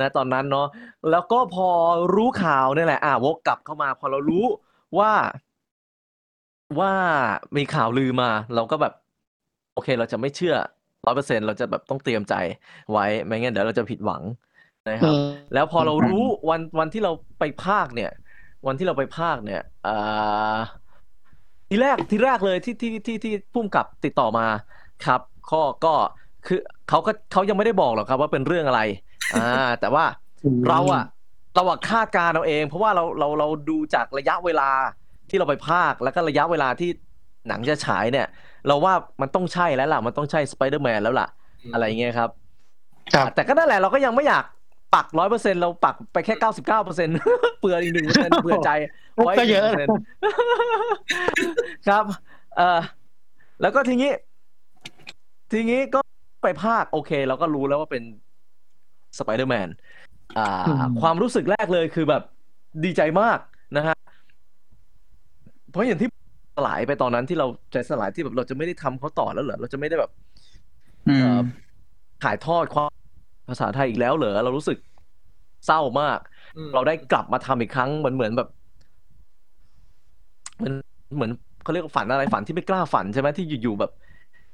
[0.00, 0.66] นะตอนนั้นเนาะ
[1.10, 1.68] แล้วก็พอ
[2.14, 4.44] รู้ข่าวเนี่ยแหละ อะวกกลับเข้ามา พอเรารู้
[4.98, 5.12] ว่า
[6.80, 6.92] ว่า
[7.56, 8.92] มีข่าวลือมา เราก็แบบ
[9.72, 10.54] โอเค เราจะไม่เชื่อ
[11.04, 12.34] ร้อยเปอร์เซ็นเราจะแบบต้องเตรียมใจ
[12.90, 14.24] ไว้ไม่งั้นเดี๋ยวเราจะผิดหวัง
[14.88, 15.22] นะครับอืม
[15.52, 18.08] แล้วพอเราอืมรู้วันวันที่เราไปภาคเนี่ย
[18.66, 19.90] วันที่เราไปภาคเนี่ยอ่า
[21.72, 24.46] ทีแรกทีแรกเลยที่ที่ที่ที่พุ่มกับติดต่อมา
[25.06, 25.20] ครับ
[25.52, 25.94] ก็ก็
[26.46, 28.80] คือเขาก็เขายังไม่ได้บอกหรอกครับว่าเป็นเรื่องอะไร
[29.34, 30.04] อ่า แต่ว่า
[30.44, 31.04] อืมเราอะ
[31.54, 34.70] เราอะคาดการณ์เอาเอง เพราะว่าเราเราเราดูจากระยะเวลา
[35.30, 36.90] ที่เราไปภาคแล้วก็ระยะเวลาที่
[37.48, 38.26] หนังจะฉายเนี่ย
[38.66, 41.28] เราว่ามันต้องใช่แล้วล่ะ มันต้องใช่สไปเดอร์แมนแล้วล่ะ
[41.72, 42.30] อะไรอย่างเงี้ยครับ
[43.14, 44.44] ครับ แต่ก็นั่นแหละเราก็ยังไม่อยาก
[44.94, 47.08] ปักร้อยเปอร์เซ็นต์เราปักไปแค่เก้าสิบเก้าเปอร์เซ็นต์
[47.60, 48.70] เผื่ออีกหนึ่งเปอร์เซ็นต์เผื่อใจ
[49.16, 49.88] ไว้ก็เยอะ1%
[51.88, 52.04] ครับ
[52.56, 52.80] เออ
[53.60, 54.10] แล้วก็ทีนี้
[55.52, 56.00] ทีนี้ก็
[56.42, 58.02] ไปพากย์โอเค เราก็รู้แล้วว่าเป็น
[59.18, 59.68] สไปเดอร์แมน
[60.38, 62.22] อ่าอืมความรู้สึกแรกเลยคือแบบ
[62.84, 63.38] ดีใจมาก
[63.76, 63.96] นะฮะ
[65.70, 66.08] เพราะอย่างที่
[66.56, 70.10] สลายไปตอนนั้นที่เราใจสลายที่แบบเราจะไม่ได้ทำเขาต่อแล้วเหรอเราจะไม่ได้แบบ
[71.08, 71.36] อืม
[72.22, 72.88] ถ่ายทอดความ
[73.48, 74.78] ภาษาไทยอีกแล้วเหรอเรารู้สึก
[75.64, 76.18] เศร้ามาก
[76.56, 78.48] อืมเราได้กลับมาทำอีกครั้งเหมือนเหมือนแบบ
[80.56, 80.74] เหมือน
[81.14, 81.30] เหมือน
[81.62, 83.90] เขาเรียกว่าฝันอะไรฝันที่ไม่กล้าฝันใช่ไหมที่อยู่ๆแบบ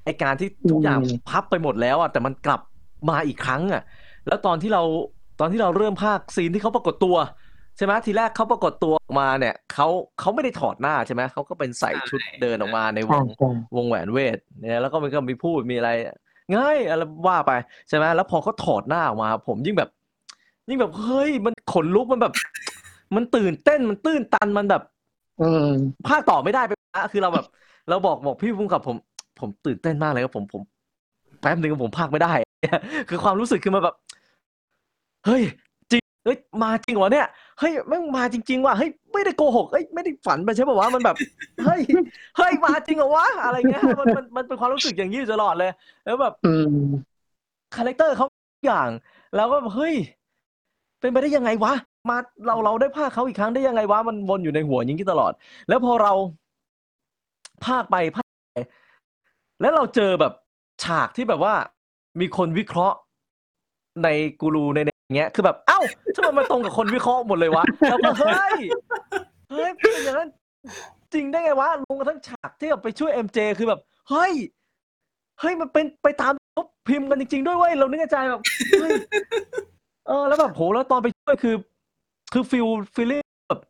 [0.04, 2.60] ไอการที่ทุกอย่างอืมพับไปหมดแล้วอะแต่มันกลับ
[3.08, 3.80] มาอีกครั้ง อะ
[4.26, 4.82] แล้วตอนที่เรา
[5.38, 7.16] ตอนที่เราเริ่มภาคซีนที่เขาปรากฏตัว
[7.76, 13.46] ใช่ไหมทีแรกเขาปรากฏตัวออกมาเนี่ยเขาเขาไม่ได้ถอดหน้าใช่ไหมเขาก็เป็นใส่ชุดเดินออกมาในวใช่งใช่
[13.76, 15.90] วงแหวนเวทเนี่ยแล้วก็มันก็มีพูดมีอะไร
[16.56, 17.52] ง่ายอะไรว่าไป
[17.88, 19.90] ใช่ไหมแล้วพอเขาถอดหน้าออกมา ผมยิ่งแบบ
[20.68, 22.32] ยิ่งแบบเฮ้ยมันขนลุกมันแบบ
[23.16, 24.82] มันตื่นเต้นมันตื้นตันมันแบบ
[25.40, 25.68] อืม
[26.08, 27.46] ภาคต่อไม่ได้ไปนะคือเราแบบ
[27.88, 28.96] เราบอกบอกพี่พุ่งกับผม
[29.40, 30.62] ผมตื่นเต้นมากเลยครับผมผม
[31.40, 32.32] แป๊บหนึ่งผมพากย์ไม่ได้
[33.08, 33.94] คือความรู้สึกคือมันแบบ
[35.26, 35.42] เฮ้ย
[35.90, 37.26] จริงเฮ้ยมาจริงเหรอเนี่ย
[37.58, 41.16] เฮ้ยแม่งมาจริง ๆ ว่ะเฮ้ยไม่ได้โกหกเฮ้ยไม่ได้ฝันไปใช่ป่าวะมันแบบ
[41.64, 41.80] เฮ้ย
[42.36, 45.70] เฮ้ยมาจริงเหรอวะอะไรเงี้ยมันมันมันเป็นความรู้สึกอย่างนี้อยู่ตลอดเลย
[46.04, 46.86] แล้วแบบอืม
[47.76, 48.88] character เขาทุกอย่าง
[49.36, 49.94] แล้วก็แบบเฮ้ย
[51.00, 51.72] เป็นไปได้ยังไงวะ
[52.08, 52.16] มา
[52.46, 55.32] เราเราได้พากย์เขาอีกครั้งได้ยังไงวะมันวนอยู่ในหัวอย่างนี้ตลอด
[55.68, 56.12] แล้วพอเรา
[57.66, 58.56] ภาคไปภาคไป
[59.60, 60.32] แล้วเราเจอแบบ
[60.84, 61.54] ฉากที่แบบว่า
[62.20, 62.96] มีคนวิเคราะห์
[64.02, 64.08] ใน
[64.40, 65.80] กูรูในในอย่าง เงี้ยคือแบบเอ้า
[66.16, 68.54] ทำไมมาตรงกับคนวิเคราะห์หมดเลยวะแล้วก็เฮ้ย
[69.50, 70.28] เฮ้ยเป็นอย่างนั้น
[71.14, 74.32] จริงได้ไงวะลงกระทั่งฉากที่แบบไปช่วยเอ็มเจคือแบบเฮ้ย
[75.40, 78.42] เฮ้ยมันเป็นไปตามเขาพิมพ์กันจริง ๆ ด้วยเว้ยเรานึกในใจแบบ
[78.80, 78.90] เฮ้ย
[80.06, 81.54] เออแล้วแบบโหแล้วตอนไปช่วยคือ
[82.32, 83.60] คือ feel feeling แบบ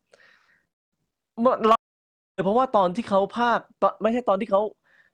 [1.66, 1.77] เรา
[2.44, 4.62] เพราะว่าตอนที่เขาพากย์ตอนไม่ใช่ตอนที่เขา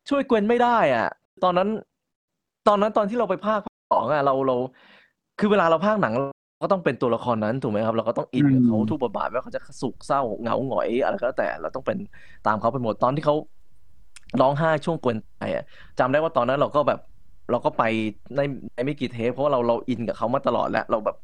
[0.08, 1.08] ช่วยเกวนไม่ได้ อะ
[1.44, 1.68] ตอนนั้น
[2.68, 3.60] ตอนนั้นตอนที่เราไปภาค
[3.92, 4.56] สองอะเราเรา
[5.38, 6.24] คือเวลาเราพากย์หนังเรา
[6.62, 11.98] ก็ต้องเป็นตัวละครนั้นถูกไหมครับ เราก็ต้องอินกับเขาอืมทุกบทบาทไม่ว่าเขาจะสุขเศร้าเหงาหงอยอะไรก็แล้วแต่เราต้องเป็น
[12.44, 13.34] ตามเขาไปหมดตอนที่เขา
[14.40, 15.62] ร้องไห้ช่วงเกวนไปอะ
[15.98, 16.98] จำได้ว่าตอนนั้นเราก็แบบ
[17.50, 17.82] เราก็ไป
[18.36, 18.40] ใน
[18.74, 21.16] ในไม่กี่เทปเพราะว่าเราเราอินกับเขามาตลอดแล้วเราแบบ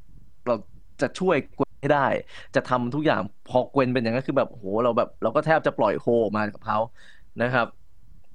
[0.46, 0.54] เรา
[1.00, 1.98] จะช่วยกวนให้ได้
[2.54, 6.76] จะทำทุกอย่างพอเกวนเป็นอย่างนั้นคือแบบโหเราแบบ เราก็แทบจะปล่อยโฮออกมากับเขา
[7.40, 7.66] นะครับ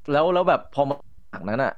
[0.10, 0.96] แล้วแล้วแบบพอมา
[1.34, 1.72] จากนั้นอะ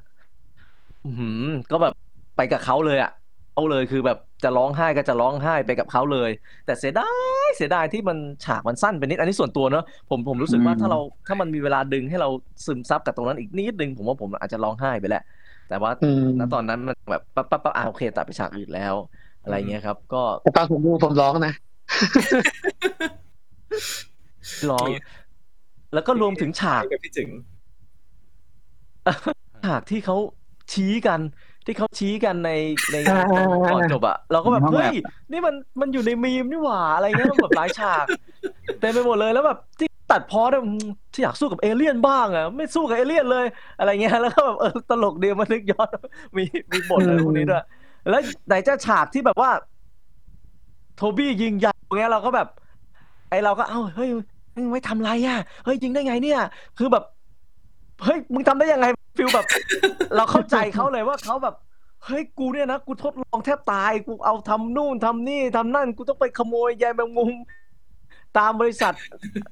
[1.04, 1.94] อื้อหือก็แบบ
[2.36, 3.10] ไปกับเขาเลยอะ
[3.58, 6.30] เอาเลยคือแบบจะร้องไห้ก็จะร้องไห้ไปกับเขาเลย
[6.66, 7.10] แต่เสียดา
[7.46, 12.30] ยเสียดายที่มันฉากมันสั้นไปนิดอันนี้ส่วนตัวเนอะผมผมรู้สึกว่าอืมถ้าเราถ้ามันมีเวลาดึงให้เรา
[12.66, 15.24] ซึมซับกับตรงนั้นอีกนิดนึงผมว่าผมอาจจะร้องไห้ไปแหละ
[15.70, 18.94] แต่ว่าอืมณตอนนั้นมันแบบปั๊บปั๊บปั๊บอ่าโอเคตัดไปฉากอื่นแล้ว
[19.44, 21.54] อะไรเงี้ยครับ ก็แต่ตอนผมดูผมร้องนะ
[24.72, 24.88] ร้อง
[25.94, 27.30] แล้วก็รวมถึงฉากกับพี่จึง
[29.66, 30.18] ฉากที่เขา
[30.74, 31.20] ชี้กัน
[31.68, 32.52] ที่เขาชี้กันใน
[32.92, 34.96] ในอ่าอ่าอ่าก่อนจบอะเราก็แบบในห้องแลบ เฮ้ย
[35.32, 38.06] นี่มันมันอยู่ในมีมนี่หว่าอะไรเงี้ยมันแบบหลายฉาก
[38.80, 43.46] เต็มไปหมดเลยแล้วแบบที่ตัดพอเนี่ยอืมที่อยากสู้กับเอเลี่ยนบ้างอะไม่สู้กับเอเลี่ยนเลย
[43.80, 45.90] อะไรเงี้ยแล้วก็แบบเออตลกดีมานึกย้อน
[46.38, 47.64] มีมีบทอะไรพวกนี้ด้วย
[48.10, 49.52] แล้วไหนจะฉากที่แบบว่า
[50.96, 52.48] โทบี้ยิงยาวเงี้ยเราก็แบบ
[53.30, 54.10] ไอเราก็เอ้าเฮ้ย
[54.56, 56.42] มึงไม่ทำไรอะเฮ้ยยิงได้ไงเนี่ย
[56.78, 57.04] คือแบบ
[58.04, 58.86] เฮ้ยมึงทำได้ยังไง
[59.18, 59.46] ฟิลแบบ
[60.16, 61.56] เราเข้าใจเขาเลยว่าเขาแบบ
[62.06, 67.32] เฮ้ยกูเนี่ยนะกูทดลองแทบตายกูเอาทำนู่นทำนี่ทำนั่นกูต้องไปขโมยใยแมงมุม
[68.38, 68.94] ตามบริษัท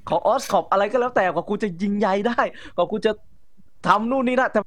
[0.08, 2.40] ของออสคอปอะไรก็แล้วแต่กว่ากูจะยิงใยได้
[2.76, 3.12] กว่ากูจะ
[3.88, 4.60] ทำนู่นนี่ได้แต่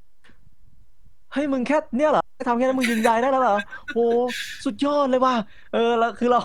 [1.32, 3.58] เฮ้ยมึงแค่เนี่ยเหรอทำแค่นั้นมึงยิงใยได้แล้วเหรอ
[3.94, 3.98] โห
[4.64, 5.34] สุดยอดเลยว่ะ
[5.74, 6.40] เออแล้วคือเรา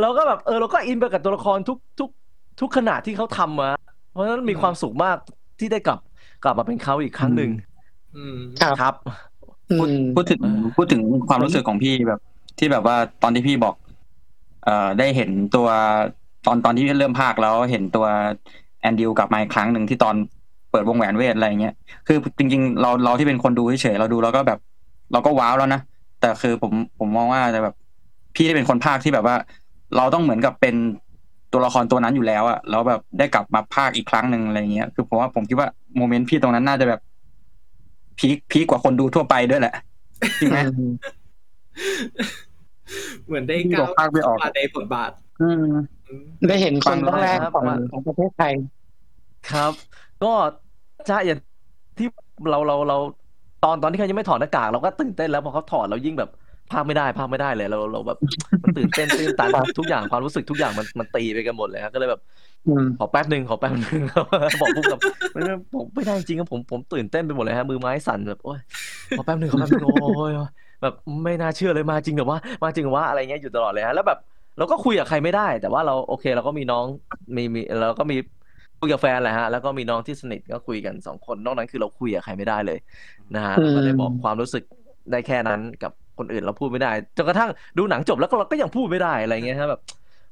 [0.00, 2.10] เราก็แบบเออเราก็อินไปกับตัวละครทุกทุก
[2.60, 3.70] ทุกขณะที่เขาทำมา
[4.12, 5.16] เพราะฉะนั้นมีความสุขมาก
[5.58, 5.98] ที่ได้กลับ
[6.44, 7.50] กลับมาเป็นเขาอีกครั้งหนึ่ง
[8.16, 8.94] อืมครับครับ
[9.70, 12.20] อืมพูดถึงเออพูดถึงความรู้สึกของพี่แบบ
[12.58, 13.74] ที่แบบว่าตอนที่พี่บอก
[14.64, 15.68] เอ่อได้เห็นตัว
[16.46, 18.06] ตอนตอนที่เริ่มภาคแล้วเห็นตัว
[18.80, 20.14] แอนดิวกลับมาอีกครั้งหนึ่งที่ตอน
[20.70, 21.74] เปิดวงแหวนเวทอะไรเงี้ย
[22.06, 24.58] คือจริง ๆ เราเราที่เป็นคนดูเฉยๆเราดูเราก็แบบ
[25.12, 25.80] เราก็ว้าวแล้วนะ
[26.20, 27.74] แต่คือผมผมมองว่าแต่แบบ
[28.34, 29.36] พี่ได้เป็นคนภาคที่แบบว่า
[29.96, 30.74] เราต้องเหมือนกับเป็น
[31.54, 37.00] ตัวละครตัวนั้นอยู่แล้วอะแล้วแบบได้กลับมาภาคอีกครั้งหนึ่งอะไรเงี้ยคือผมว่าผมคิดว่าโมเมนต์พี่ตรงนั้นน่าจะแบบ
[38.18, 39.74] พีคพีคกว่าคนดูทั่วไปด้วยแหละ
[40.40, 40.58] จริงไหม
[43.26, 45.10] เหมือนได้ที่ก้าบวอกภาคไม่ออกมาในบทบาท
[45.42, 45.64] อืม
[46.08, 48.52] อืมได้เห็นคนฟังแรกครับของว่าของประเทศไทย
[49.50, 49.72] ครับ
[50.24, 50.32] ก็
[51.08, 51.38] จะอย่าง
[51.98, 52.08] ที่
[52.50, 52.98] เราเราเรา
[53.64, 56.30] ตอนตอนที่เขายังไม่ถอดหน้ากากเราก็ตื่นเต้นแล้วพอเขาถอดเรายิ่งแบบ
[56.72, 58.18] ภาคไม่ได้ภาคไม่ได้เลยเราเราแบบ
[58.62, 62.20] มันตื่นเต้นตื่นตันทุกอย่างความรู้สึกทุกอย่างมันมันตีไปกันหมดเลยครับก็เลยแบบ
[62.66, 64.00] อืมขอแป๊บหนึ่งขอแป๊บหนึ่ง
[64.60, 64.98] บอกพุ่กับ
[65.32, 68.58] ไม่ไม่ผมไม่ได้จริงครับผมผมตื่นเต้นไปหมดเลยฮะมือไม้สั่นแบบโอ้ย
[69.18, 70.32] ขอแป๊บหนึ่งขอแป๊บหนึ่งโอ้ย
[70.82, 74.18] แบบไม่น่าเชื่อเลยมาจริงเหรอวะมาจริงเหรอวะอะไรเงี้ยอยู่ตลอดเลยฮะแล้วแบบ
[74.58, 76.84] เราก็คุยกับใครไม่ได้ แต่ว่าเราโอเคเราก็มีน้อง
[77.36, 78.16] มีมีเราก็มี
[78.80, 82.78] คุยกับแฟนแหละฮะแล้วก็มีน้องที่สนิทก็คุยกันสองคนนอกนั้นคือเราคุยกับใครไม่ได้เลย
[83.34, 84.64] นะฮะอืมก็ได้บอกความรู้สึก
[85.10, 89.80] ได้แค่นั้นกับ คนอื่นเราพูดไม่ได้จนกระทั่งดูหนังจบแล้วก็เราก็ยังพูดไม่ได้อะไรเงี้ยฮะแบบ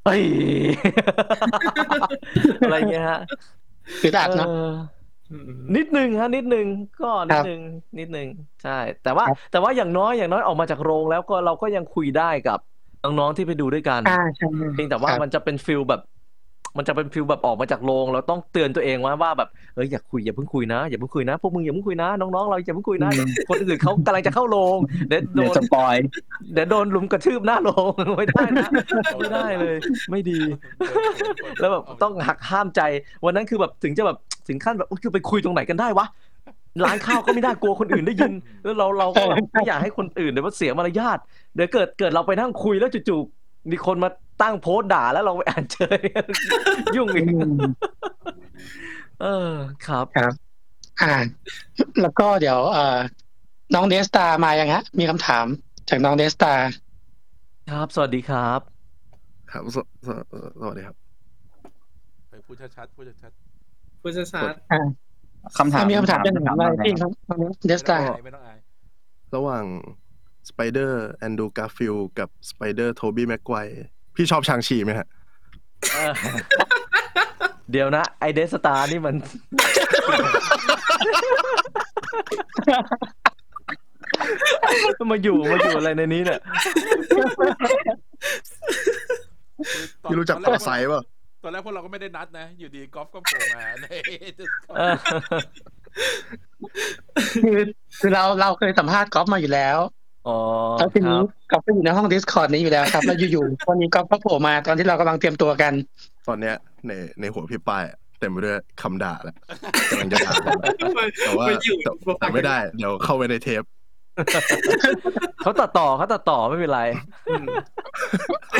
[0.05, 0.23] เฮ้ย
[2.61, 3.21] อะไรเงี้ยฮะ
[4.03, 4.71] คืออัดเนาะเออ
[5.31, 6.67] อืมนิดนึงฮะนิดนึง
[7.01, 7.61] ก็นิคดรับนึง
[7.99, 8.29] นิดนึง
[8.63, 12.59] ใช่ แต่ว่าครับแต่ว่าอย่างน้อยอย่างน้อยออกมาจากโรงแล้วก็เราก็ยังคุยได้กับ
[13.05, 16.01] น้องๆที่ไปดูด้วยกันอ่าใช่เพียงแต่ว่าครับมันจะเป็น feel แบบ
[16.77, 25.97] มันจะเป็น feel แบบออกมาจากโรงเราต้องเตือนตัวเองว่าว่าแบบเอออย่าคุยอย่าเพิ่งคุยนะอย่าเพิ่งคุยนะพวกมึงอย่าเพิ่งคุยนะน้องๆเราอย่าเพิ่งคุยนะอืมคนอื่นเขากำลังจะเข้าโรงเดี๋ยวโดเดี๋ยวนสปอย
[26.53, 28.69] เดี๋ยวโดนลุมกระทืบหน้าโรงไม่ได้นะ
[29.19, 29.77] ไม่ได้เลย
[30.11, 30.39] ไม่ดี
[31.61, 32.81] แล้วแบบต้องหักห้ามใจ
[33.25, 34.17] วันนั้นคือแบบถึงจะแบบ
[34.49, 36.07] ถึงขั้นแบบอุ๊ยคือไปคุยตรงไหนกันได้วะ
[36.85, 38.33] ร้านข้าวก็ไม่ได้กลัวคนอื่นได้ยิน
[38.63, 41.19] แล้วเราเราก็แบบไม่อยากให้คนอื่นเดี๋ยวมันเสียมารยาท
[41.55, 44.11] เดี๋ยวเกิดเกิดเราไปนั่งคุยแล้วจู่ๆ มีคนมา
[44.43, 45.95] ตั้งโพสต์ด่าแล้วเราไปอ่านเจอ
[46.97, 47.61] ยุ่งอีกอืม
[49.23, 49.53] เออ
[49.87, 50.33] ครับครับ
[51.03, 51.15] อ่า
[52.03, 52.99] แล้วก็เดี๋ยวเอ่อ
[53.75, 55.47] น้องเดสตามายังฮะ มีคำถาม
[55.89, 56.53] จากน้องเดสตา
[57.71, 58.61] ครับ สวัสดีครับ
[59.51, 60.09] ครับสส
[60.61, 60.97] สวัสดีครับ
[62.31, 63.33] ไปพูดชัดๆพูดชัด
[64.03, 64.43] พูดช้า
[65.59, 67.11] คำถามมีคำถามจะถามอะไรพี่ครับ
[67.67, 68.59] เดๆสตาไม่ต้องอายไม่ต้องอาย
[69.35, 69.65] ระหว่าง
[70.49, 73.57] สไปเดอร์แอนดรูว์ การ์ฟิลด์กับสไปเดอร์โทบี้แม็กไกวร์
[74.15, 75.07] พี่ชอบชางชีไหมฮะ
[75.93, 76.13] เออ
[77.71, 79.15] เดี๋ยวนะไอเดสตาร์นี่มัน
[85.13, 86.41] มาอยู่มาอยู่อะไรในนี้เนี่ย
[90.03, 91.03] ตอนพี่รู้จักตต่ออนแรไซด์ป่ะ
[91.43, 93.87] ตอนแรกพวกเราก็ไม่ได้นัดนะ อยู่ดีกอล์ฟก็โผล่มาใน
[94.77, 94.95] เออ
[97.45, 97.59] คือ
[98.01, 99.79] คือเราเราเคยสัมภาษณ์ก๊อฟมาอยู่แล้ว
[100.29, 100.39] อ๋อ
[100.79, 105.73] แล้วทีคนี้รับก๊อฟก็อยู่ในห้อง Discord นี้อยู่แล้วครับ แล้วอยู่ๆวันนี้ก๊อฟก็โผล่มาตอนที่เรากำลังเตรียมตัวกัน
[106.29, 106.55] ตอนเนี้ย
[106.87, 109.37] ในในหัวพี่ป้ายอะเต็มไปด้วยคำด่าแล้ว
[109.91, 110.33] กำลังจะด่า
[111.25, 113.63] แต่ว่ามันอยู่แต่แต่ไม่ได้เดี๋ยวเข้าไปในเทป
[115.43, 116.83] เขาตัดต่อเขาตัดต่อไม่เป็นไร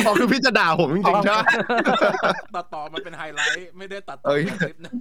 [0.05, 1.39] อ๋อคือพี่จะด่าผมจริงๆใช่ไหม
[2.55, 4.91] ตัดต่อมันเป็นไฮไลท์ ไม่ได้ตัดต่เอ้อยคลิปนะ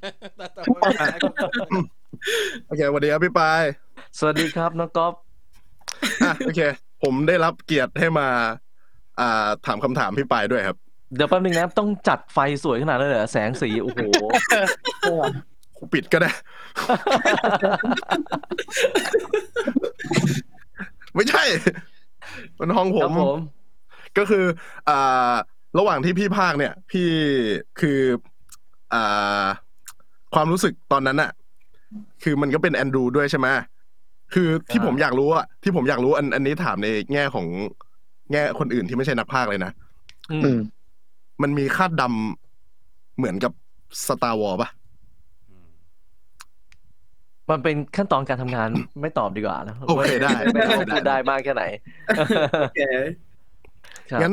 [0.41, 1.87] ตัดต่อมันเป็นไฮไลท์ของคลิป
[2.67, 3.63] โอเคสวัสดีครับพี่ปาย
[4.19, 5.13] สวัสดีครับน้องก๊อฟ
[6.25, 6.61] อะโอเค
[7.03, 8.29] ผมได้รับเกียรติให้มา
[9.21, 10.77] อ่า ถามคำถามพี่ปายด้วยครับ
[11.15, 14.01] เดี๋ยวแป๊บนึงนะต้องจัดไฟสวยขนาดนั้นเลยเหรอแสงสีโอ้โห
[15.93, 16.31] ปิดก็ได้
[21.15, 21.45] ไม่ใช่
[22.59, 23.39] มันห้องผครับม ผม
[24.19, 24.45] ก็คือ
[24.89, 25.35] อ่า
[25.79, 27.09] ระหว่างที่พี่ภาคเนี่ย พี่
[27.81, 28.01] คือ
[28.95, 29.47] อ่า
[30.35, 31.31] ความรู้สึกตอนนั้นอะ
[32.23, 33.47] คือมันก็เป็นแอนดรูด้วยใช่ไหม
[34.35, 37.47] คือที่อ่าผมอยากรู้อะที่ผมอยากรู้อันอันนี้ถามในแง่ของ
[38.33, 39.73] แง่คนอื่นที่ไม่ใช่นักพากย์เลยนะ
[40.31, 40.59] อือืมม
[41.43, 43.53] มันมีคาดดำเหมือนกับ
[44.07, 44.69] สตาร์วอลปะ
[45.51, 45.69] อืม
[47.51, 48.69] มันเป็นขั้นตอนการทำงาน
[49.01, 51.65] ไม่ตอบดีกว่านะโอเคได้ไม่รู้ได้พูดได้มากแค่ไหน
[52.59, 52.81] โอเค
[54.13, 54.33] ครับงั้น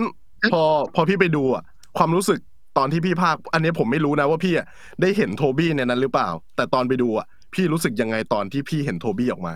[0.51, 0.63] พอ
[0.95, 1.63] พอพี่ไปดูอะ
[1.97, 2.39] ความรู้สึก
[2.77, 4.65] ตอนที่พี่ภาค อันนี้ผมไม่รู้นะว่าพี่อะ
[5.01, 9.53] ได้เห็นโทบี้ในนั้นหรือเปล่า แต่ตอนไปดูอะพี่รู้สึกยังไงตอนที่พี่เห็นโทบี้ออกมา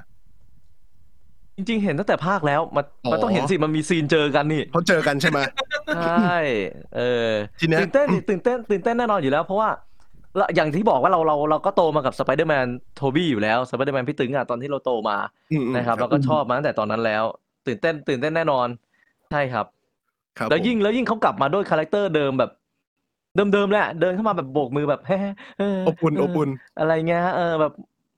[1.58, 5.40] จริงๆ เห็นตั้งแต่พากย์แล้ว มันอ๋อ มันต้องเห็นสิมันมี scene เจอกันนี่เขาเจอกันใช่ไหม
[5.96, 6.36] ใช่
[6.96, 9.70] เออทีเนี้ยตื่นเต้นดิตื่นเต้นตื่นเต้นแน่นอนอยู่แล้ว เพราะว่า
[10.40, 15.18] ละอย่างที่บอกว่าเราเราเราก็โตมากับสไปเดอร์แมนโทบี้อยู่แล้วสไปเดอร์แมนพี่ตึงอะตอนที่เราโตมา
[15.52, 17.24] อืมอืมนะครับเราก็ชอบมาตั้งแต่ตอนนั้นแล้ว
[17.68, 18.68] ตื่นเต้น ตื่นเต้นแน่นอน
[19.32, 19.66] ใช่ครับ
[20.38, 22.52] ครับแล้วผมยิ่งแล้วยิ่งเขากลับมาด้วย character เดิมแบบ
[23.36, 25.18] เดิมๆแหละเดินเข้ามาแบบโบกมือแบบเฮ้
[25.58, 27.74] เฮ้อบอุ่นอบอุ่น อะไรเงี้ยเออแบบ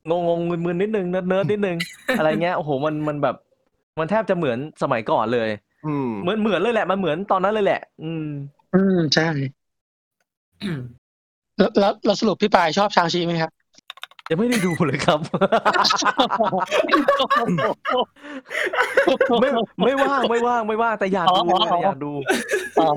[0.09, 1.77] งงงมึนๆนิดนึงเนิร์ดนิดนึง
[2.17, 3.35] อะไรเงี้ยโอ้โหมันมันแบบ
[3.99, 5.49] มันแทบจะเหมือนสมัยก่อนเลย
[5.85, 8.25] อืมเหมือนเหมือนเลยแหละมันเหมือนตอนนั้นเลยแหละ อืม
[8.75, 9.27] อืมใช่
[11.57, 13.51] แล้วแล้วแล้วสรุปพี่ปายชอบชางชีไหมครับ
[14.29, 15.19] ยังไม่ได้ดูเลยครับ
[19.41, 19.49] ไม่
[19.85, 22.11] ไม่ว่างไม่ว่างไม่ว่างแต่อยากดูอ๋ออ๋อแต่อยากดู
[22.79, 22.89] อ๋อ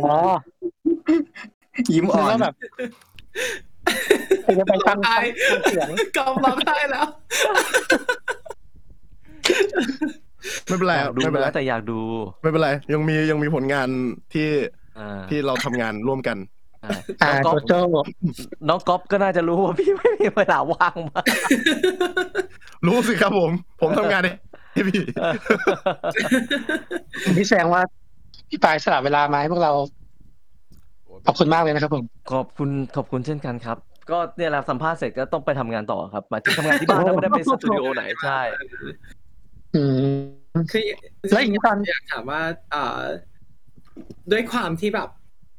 [1.95, 2.55] ยิ้มอ่อนว่าแบบ
[4.59, 5.17] จะไปฟังไอ้
[5.51, 7.07] ฟังเสียงกำลังได้แล้ว
[10.67, 11.99] ไม่เป็นไรอยาคกรับดูไม่เป็นไรนะแต่อยากดู
[12.43, 13.89] ไม่เป็นไร ยังมียังมีผลงาน
[14.33, 14.49] ที่
[14.99, 16.37] อ่าที่เราทำงานร่วมกัน
[16.85, 17.79] อ่าอ่าน้องก๊อฟโจโจ้
[18.69, 21.25] น้องก๊อฟก็น่าจะรู้ว่าพี่ไม่มีเวลาว่างมาก
[22.87, 24.23] รู้สิครับผม ผมทำงาน
[24.73, 25.01] ให้พี่
[27.37, 27.83] พี่แสดงว่า
[28.49, 30.08] พี่ปลายสละเวลามาให้พวกเราโอ้ย
[31.27, 33.77] ขอบคุณมากเลยนะครับผมขอบคุณขอบคุณเช่นกันครับ
[34.11, 38.41] ก็เนี่ยแหละสัมภาษณ์เสร็จก็ต้องไปทำงานต่อครับหมายถึงทำงานที่บ้านนะไม่ได้ไปสตูดิโอไหนใช่
[39.75, 40.83] อืม คือ
[41.33, 42.43] แล้วอย่างนี้ตอน อยากถามว่า
[42.75, 43.01] อ่า
[44.33, 45.09] ด้วยความที่แบบ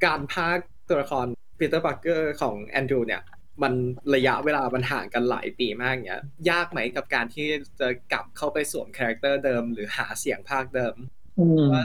[0.06, 1.26] การพากย์ตัวละคร
[1.58, 3.24] ปีเตอร์ พาร์คเกอร์ของแอนดรูว์เนี่ย
[3.64, 3.74] มัน
[4.16, 7.48] ระยะเวลามันห่างกันหลายปีมากเนี้ย ยากไหมกับการที่
[7.80, 10.96] จะกลับเข้าไปสวม character เดิม หรือหาเสียงภาคเดิม
[11.40, 11.84] อืม ว่า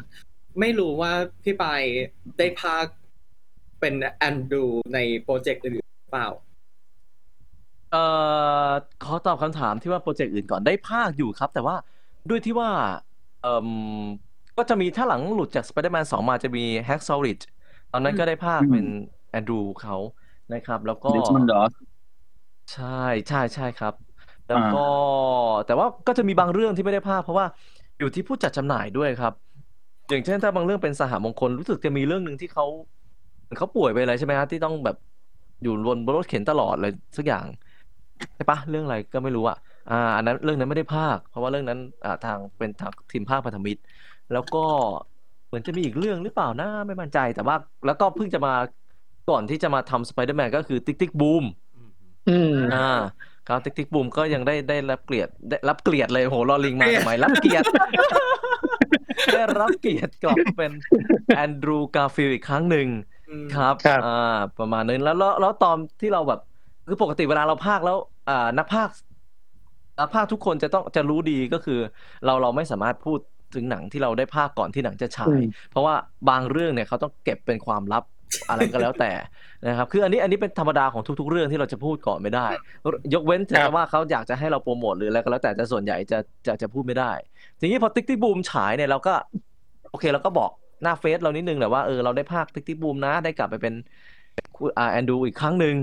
[0.60, 1.12] ไม่รู้ว่า
[1.44, 1.82] พี่ปลาย
[2.38, 2.86] ได้พากย์
[3.84, 6.28] เป็นแอนดรูในโปรเจกต์อื่นหรือเปล่า
[7.92, 8.04] เอ่
[8.68, 8.70] อ
[9.04, 11.76] ขอตอบคำถามที่ว่าโปรเจกต์อื่นก่อนได้พากย์อยู่ครับ แต่ว่า
[12.28, 12.70] ด้วยที่ว่า
[13.42, 13.68] เอ่ม
[14.56, 17.38] ก็จะมีถ้าหลังหลุดจาก Spider-Man 2 มาจะมี Hack Solid
[17.92, 18.86] ตอนนั้นก็ได้ภาคอืมเป็น
[19.30, 19.96] แอนดรูเขา
[20.52, 21.72] นะครับ แล้วก็ดิสมันดอส
[22.72, 23.94] ใช่ใช่ใช่ครับ
[24.48, 24.86] แล้วก็
[25.66, 27.46] แต่ว่าก็จะมีบางเรื่องที่ไม่ได้ภาคเพราะว่า
[27.98, 29.32] อยู่ที่ผู้จัดจำหน่ายด้วยครับ
[30.08, 32.66] อย่างเช่นถ้าบางเรื่องเป็นสหมงคลรู้สึกจะมีเรื่องหนึ่งที่เขา
[33.54, 34.96] เหมือนเขาป่วยไปอะไรใช่ไหมฮะที่ต้องแบบ
[35.62, 37.46] อยู่บนบนรถเข็นตลอดเลยสักอย่าง
[38.36, 39.56] ใช่ปะเรื่องอะไรก็ไม่รู้อะ
[39.90, 43.80] อ่าอันนั้นเรื่องนั้นไม่ได้ภาค เพราะว่าเรื่องนั้นอ่าทางเป็นทางทีมภาคพันธมิตร
[44.32, 44.64] แล้วก็
[45.46, 48.54] เหมือนจะมีอีกเรื่องหรือเปล่านะไม่มั่นใจแต่ว่าแล้วก็เพิ่งจะมา
[49.30, 51.10] ก่อนที่จะมาทำสไปเดอร์แมนก็คือ Tick, Tick...
[51.20, 51.44] Boom!
[51.76, 51.90] อืม
[52.28, 52.90] อืมอ่า
[53.48, 53.88] ครับ Tick, Tick...
[53.94, 54.06] Boom!
[54.16, 57.66] ก็ยังได้ได้รับเกียรติได้รับเกียรติเลยโหรอลิงมาทำไมรับเกียรติ
[59.34, 60.72] ได้รับเกียรติกลับเป็น
[61.36, 63.13] Andrew Garfield อีกครั้งหนึ่งอืม
[63.54, 66.40] ครับครับ อ่าประมาณนึงแล้วแล้วแล้วตอนที่เราแบบ
[66.86, 67.96] คือปกติเวลาเราพากย์แล้ว
[68.28, 68.94] อ่านักพากย์
[69.98, 71.78] นักพากย์ทุกคนจะต้องจะรู้ดีก็คือ
[72.26, 73.18] เราเราไม่สามารถพูด
[73.54, 75.94] ถึงหนังที่เราได้พากย์ก่อนที่หนังจะฉาอืม เพราะว่า
[76.28, 78.04] บางเรื่องเนี่ยเขาต้องเก็บเป็นความลับ
[78.48, 79.12] อะไรก็แล้วแต่
[79.66, 82.46] นะครับ คืออันนี้อันนี้เป็นธรรมดาของทุก ๆ เรื่องที่เราจะพูดก่อนไม่ได้
[83.14, 87.12] ยกเว้นครับแต่ว่าเขาอยากจะให้เราโปรโมทหรืออะไรก็แล้วแต่แต่ส่วนใหญ่จะจะจะพูดไม่ได้
[87.60, 88.18] ทีนี้พอ Tick, Tick...
[88.22, 88.38] Boom!
[88.50, 89.14] ฉายเนี่ยเราก็
[89.90, 90.50] โอเคเราก็บอก
[90.82, 92.78] หน้าเฟซเรานิดนึงแหละว่าเออเราได้พากย์ Tick, Tick...
[92.82, 92.96] Boom!
[93.06, 93.74] นะ ได้กลับไปเป็น
[94.56, 95.76] คุณอ่าแอนดูอีกครั้งหนึ่ง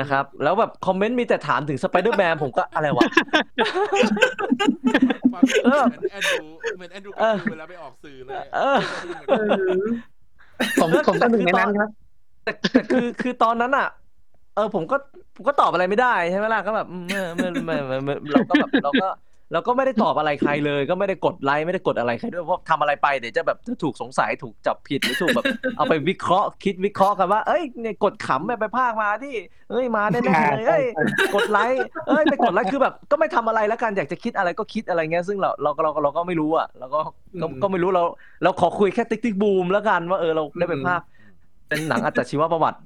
[0.00, 3.04] นะครับ แล้วแบบคอมเมนต์มีแต่ถามถึงสไปเดอร์แมนผมก็อะไรวะ
[5.32, 8.78] ความเออเหมือนแอนดรูเหมือนแอนดรูกับเวลาไปออกสื่อเลยเออ
[9.28, 9.48] เออ
[10.80, 11.90] ผมผมก็หนึ่งในนั้นครับ
[12.44, 13.88] แต่แต่คือคือตอนนั้นอะ
[14.54, 14.96] เออผมก็
[15.36, 19.08] ผมก็ตอบอะไรไม่ได้ใช่ไหมล่ะก็แบบอืมไม่ไม่ไม่ไม่ไม่เราก็แบบเราก็
[19.54, 25.44] เราก็ไม่ได้ตอบอะไรใครเลย ก็ไม่ได้กดไลค์ไม่ได้กดอะไรใครด้วยเพราะทำอะไรไปเดี๋ยวจะแบบจะถูกสงสัยถูกจับผิดหรือถูกแบบ
[25.76, 29.34] เอาไปวิเคราะห์คิดวิเคราะห์กันว่า เอ้ยเนี่ยกดขำไปไปภาคมาที่
[29.70, 30.84] เอ้ยมาแน่ๆเลยเอ้ย
[31.34, 37.00] กดไลค์เอ้ยไม่กดไลค์คือแบบก็ไม่ทำอะไรแล้วกันอยากจะคิดอะไรก็คิดอะไรเงี้ยซึ่งเราเราเราเราก็ไม่รู้อะเราก็
[37.40, 38.04] ก็ก็ไม่รู้เรา
[38.42, 41.00] เราขอคุยแค่ติ๊กติ๊กบูมแล้วกันว่าเออเราได้ไปภาค
[41.68, 42.80] เป็นหนังอัตชีวประวัติ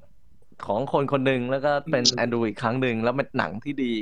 [0.66, 3.94] ของคนคนหนึ่งแล้วก็เป็นแอนดรูอีกครั้งหนึ่งแล้วเป็นหนังที่ดี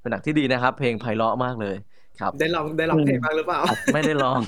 [0.00, 1.76] เป็นหนังที่ดีนะครับ เพลงไพเราะมากเลย
[2.20, 3.60] ครับ ได้ลองได้ลองเพลงบ้างหรือเปล่า
[3.94, 4.40] ไม่ได้ร้อง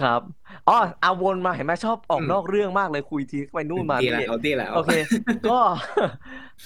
[0.00, 0.20] ครับ
[0.68, 4.90] อ๋อเอาวนมาเห็นไหมชอบออกอืมนอกเรื่องมากเลยคุยทีไปนู่นมาดีนี่แล้วดีแล้วโอเค
[5.50, 5.58] ก็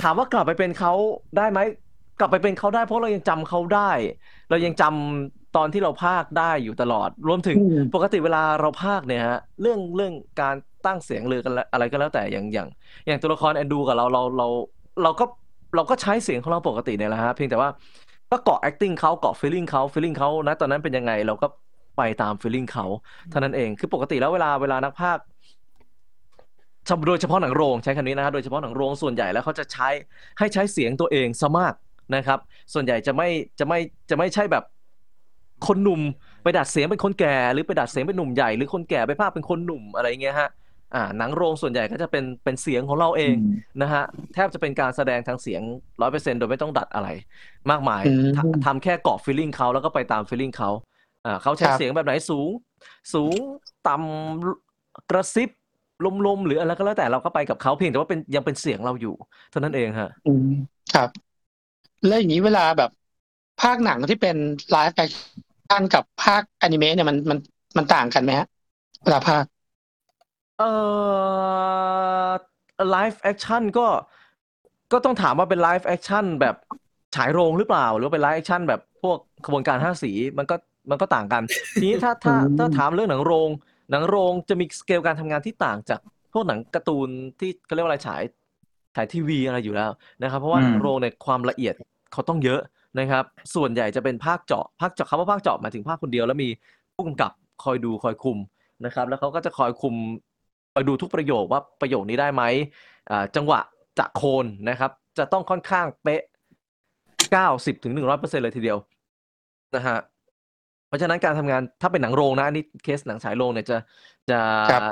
[0.03, 0.93] ถามว่ากลับไปเป็นเขา
[1.37, 1.61] ได้ไหม
[2.21, 3.91] กลับไปเป็นเขาได้เพราะเรายังจำเขาได้
[4.51, 10.55] เรายังจำตอนที่เราพากย์ได้อยู่ตลอด รวมถึงอืมปกติเวลาเราพากย์เนี่ยฮะเรื่องเรื่องการ
[10.87, 12.69] ตั้งเสียงหรือกันละอะไรก็แล้วแต่อย่างอย่าง
[13.07, 14.49] อย่างตัวละครแอนดูกับเราเราเรา
[15.03, 15.25] เราก็
[15.77, 17.69] เราก็ใช้เสียงของเราปกติเนี่ยแหละฮะเพียงแต่ว่า
[18.35, 21.47] ก็เกาะ acting เขาเกาะ feeling เขา feeling เขานะตอนนั้นเป็นยังไงเราก็
[21.97, 22.87] ไปตาม feeling เขา
[23.31, 25.25] เท่านั้นเองคือปกติแล้วเวลาเวลานักพากย์
[27.07, 29.89] โดยเฉพาะหนังโรงใช้คำนี้นะฮะโดยเฉพาะหนังโรงส่วนใหญ่แล้วเขาจะใช้
[30.39, 31.75] ให้ใช้เสียงตัวเองซะมาก
[32.15, 32.39] นะครับ
[32.73, 33.79] ส่วนใหญ่จะไม่จะไม่
[34.11, 34.65] จะไม่ใช่แบบ
[35.67, 36.01] คนหนุ่ม
[36.43, 40.49] ไปดัดเสียงเป็นคนแก่ หรือไปดัดเสียงเป็นหนุ่มใหญ่หรือคนแก่ไปพากย์เป็นคนหนุ่มอะไรเงี้ยฮะ
[40.95, 43.35] อ่าหนังโรงส่วนใหญ่ก็จะเป็นเป็นเสียงของเราเอง
[43.83, 44.05] นะฮะ
[44.35, 45.63] แทบจะเป็นการแสดงทางเสียง
[46.01, 47.09] ร้อยเปอร์เซ็นโดยไม่ต้องดัดอะไร
[47.71, 50.71] มากมายอืมทำทำแค่เกาะฟีลลิ่งเขาแล้วก็ไปตามฟีลลิ่งเขา
[51.27, 52.51] อ่าเขาใช้ครับเสียงแบบไหนสูง
[53.15, 53.35] สูง
[53.89, 55.51] ต่ำกระซิบ
[56.27, 59.15] ลมๆหรืออะไรก็แล้วแต่เราก็ไปกับเขาเพียงแต่ว่าเป็นยังเป็นเสียงเราอยู่
[59.51, 60.51] เท่านั้นเองฮะอืม
[60.95, 61.09] ครับ
[62.07, 62.91] แล้วอย่างนี้เวลาแบบ
[63.63, 64.37] พากย์หนังที่เป็น
[64.71, 67.39] live action กับพากย์อนิเมะเนี่ยมันมัน
[67.77, 68.47] มันต่างกันไหมฮะ
[69.05, 69.45] เวลาพากย์
[70.59, 70.71] เอ่
[72.27, 72.31] อ
[72.91, 73.87] live action ก็
[74.93, 76.55] ก็ต้องถามว่าเป็น live action แบบ
[77.17, 80.57] ฉายโรงหรือเปล่า หรือว่าเป็น live action แบบพวกขบวนการห้าสีมันก็
[80.91, 81.43] มันก็ต่างกัน
[81.81, 83.49] ทีนี้ถ้าถ้าอืมถ้าถามเรื่องหนังโรง
[83.91, 86.01] หนังโรงจะมีสเกลการทำงานที่ต่างจาก
[86.33, 87.09] พวกหนังการ์ตูน
[87.41, 88.23] ที่เขาเรียกว่าอะไรฉาย
[88.97, 89.91] ฉายทีวีอะไรอยู่แล้ว
[90.23, 91.75] นะครับ เพราะว่าอืมหนังโรงเนี่ยความละเอียด
[92.13, 92.61] เขาต้องเยอะ
[92.99, 96.49] นะครับ ส่วนใหญ่จะเป็นภาคเจาะภาคเจาะคำว่าภาคเจาะหมายถึงภาคคนเดียวแล้วมี
[96.95, 97.33] ผู้กำกับ
[97.65, 98.39] คอยดูคอยคุม
[98.85, 99.95] นะครับ แล้วเขาก็จะคอยคุม
[100.75, 102.43] คอยดูทุกประโยคว่าประโยคนี้ได้ไหม
[103.11, 103.61] อ่าจังหวะ
[103.99, 106.23] จะโคนนะครับ จะต้องค่อนข้างเป๊ะ
[107.19, 108.79] 90ถึง100%เลยทีเดียว
[109.75, 109.99] นะฮะ
[110.89, 113.77] เพราะฉะนั้นการทำงานถ้าเป็นหนังโรงนะอันนี้เคสหนังฉายโรงเนี่ยจะ
[114.31, 114.83] จะครับ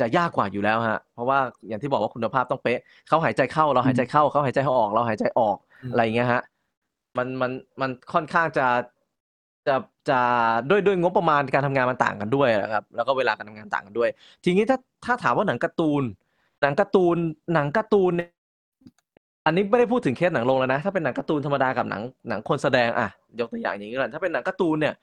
[0.00, 2.78] จะยากกว่าอยู่แล้วฮะ เพราะว่าอย่างที่บอกว่าคุณภาพต้องเป๊ะ
[3.08, 6.42] เขาหายใจเข้าเราหายใจเข้าเขาหายใจออก เราหายใจออกอืมอะไรอย่างเงี้ยฮะ
[7.18, 8.66] มันมันมันค่อนข้างจะ
[9.68, 9.76] จะ
[10.10, 10.20] จะ
[10.70, 14.08] ด้วยด้วยงบประมาณการทำงานมันต่างกันด้วยนะครับ แล้วก็เวลาการทำงานต่างกันด้วย
[14.44, 16.02] ทีนี้ถ้าถ้าถามว่าหนังการ์ตูน
[16.62, 17.16] หนังการ์ตูน
[17.54, 18.30] หนังการ์ตูนเนี่ย
[19.46, 23.08] อันนี้ไม่ได้พูดถึงเคสหนังลงแล้วนะ ถ้าเป็นหนังการ์ตูนธรรมดากับหนังหนังคนแสดงอะ
[23.40, 24.94] ยกตัวอย่างอย่างนี้ก่อนถ้าเป็นหนังการ์ตูนเนี่ย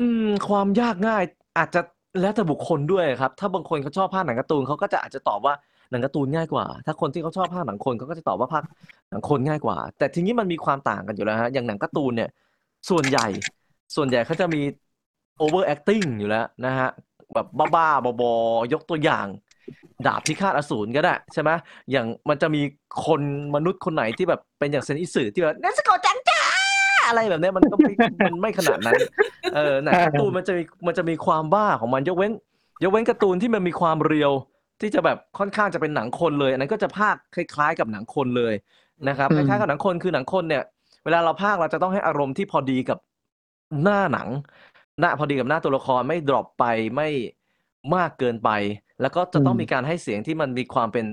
[0.00, 1.22] อืม ความยากง่าย
[1.58, 1.80] อาจจะ
[2.20, 5.54] แล้วแต่บุคคลด้วยครับ ถ้าบางคนเขาชอบภาคหนังการ์ตูนเขาก็จะอาจจะตอบว่า
[5.90, 8.62] หนังการ์ตูนง่ายกว่า ถ้าคนที่เขาชอบภาคหนังคนเขาก็จะตอบว่าภาค
[9.10, 12.30] หนังคนง่ายกว่า แต่ทีนี้มันมีความต่างกันอยู่แล้วฮะอย่างหนังการ์ตูนเนี่ย
[12.90, 13.26] ส่วนใหญ่
[13.96, 14.62] ส่วนใหญ่เขาจะมี
[15.40, 16.88] over acting อยู่แล้วนะฮะ
[17.34, 19.26] แบบบ้าๆบอๆยกตัวอย่าง
[20.06, 21.50] ดาบพิฆาตอสูรก็ได้ใช่ไหม
[21.90, 22.62] อย่างมันจะมี
[23.06, 23.20] คน
[23.54, 26.40] มนุษย์คนไหนที่แบบเป็นอย่างเซนอิสึที่แบบเนสโกะจังจ้า
[27.08, 27.92] อะไรแบบเนี้ยมันก็ไม่
[28.26, 28.94] มันไม่ขนาดนั้น
[29.54, 32.32] เออหนังการ์ตูนมันจะมีมันจะมีความบ้าของมันยกเว้น
[32.82, 34.32] ยกเว้นการ์ตูนที่มันมีความเรียว
[34.80, 38.54] ที่จะแบบค่อนข้างจะเป็นหนังคนเลย อันนั้นก็จะภาคคล้ายๆ กับหนังคนเลย
[39.08, 40.62] นะครับอืคมล้ายๆกับหนังคนคือหนังคนเนี่ย
[41.04, 42.98] เวลาเราภาคเราจะต้องให้อารมณ์ที่พอดีกับ
[43.82, 44.28] หน้าหนัง
[45.00, 46.64] หน้าพอดีกับหน้าตัวละครไม่ดรอปไป
[46.96, 47.08] ไม่
[47.94, 48.50] มากเกินไป
[49.00, 51.06] แล้วก็จะต้องอืมมีการให้เสียงที่มันมีความเป็น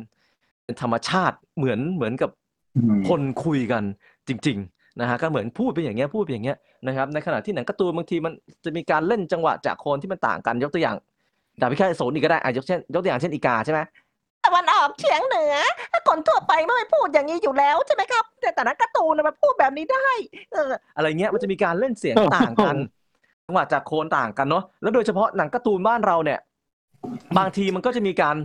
[0.63, 2.31] เป็นธรรมชาติเหมือนเหมือนกับ
[2.75, 3.83] อืมคนคุยกัน
[4.27, 8.33] จริง ๆนะฮะก็เหมือนพูดไปอย่างเงี้ยพูดไปอย่างเงี้ยนะครับ ในขณะที่หนังการ์ตูนบางทีมัน
[8.65, 10.95] จะมีการเล่นจังหวะจากโคนที่มันต่างกันยกตัวอย่าง
[11.61, 13.79] ดาบพิฆาตอสูรอีกก็ได้อะยกเช่นยกตัวอย่างเช่นอีกาใช่ไหม
[14.45, 15.55] ตะวันออกเฉียงเหนือ
[16.07, 20.07] คนทั่วไปไม่พูดอย่างนี้อยู่แล้วใช่ไหมครับ แต่แต่นักการ์ตูนน่ะมันพูดแบบนี้ได้
[20.53, 22.75] เออ อะไรเงี้ยมันจะมีการเล่นเสียงต่างกัน
[23.47, 26.39] จังหวะจากโคนต่างกันเนาะแล้วโดยเฉพาะหนังการ์ตูนบ้านเราเนี่ย
[27.37, 28.35] บางทีมันก็จะมีการ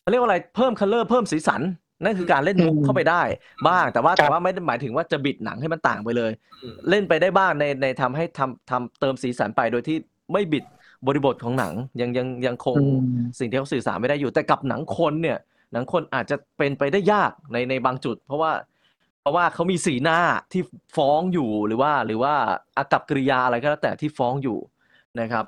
[0.00, 1.62] เขาเรียกว่าอะไรเพิ่มคัลเลอร์เพิ่มสีสัน
[2.04, 3.22] นั่นคือการเล่นมุกอืมเข้าไปได้
[3.68, 9.96] บ้างแต่ว่าครับแต่ว่าไม่ได้หมายถึงว่าจะบิดหนังให้มันต่างไปเลยอืมเล่นไปได้บ้างในในทำให้ทำทำเติมสีสันไปโดยที่
[10.32, 10.64] ไม่บิด
[11.06, 15.38] บริบทของหนังยังยังยังคงอืมสิ่งที่เขาสื่อสารไม่ได้อยู่แต่กับหนังคนเนี่ย
[15.72, 18.52] หนังคนอาจจะเป็นไปได้ยากในในบางจุด เพราะว่า
[19.20, 20.18] เพราะว่าเขามีสีหน้า
[20.52, 20.62] ที่
[20.96, 22.34] ฟ้องอยู่หรือว่า หรือว่า
[22.76, 24.58] อากัปกิริยาอะไรก็แล้วแต่ที่ฟ้องอยู่
[25.20, 25.44] นะครับ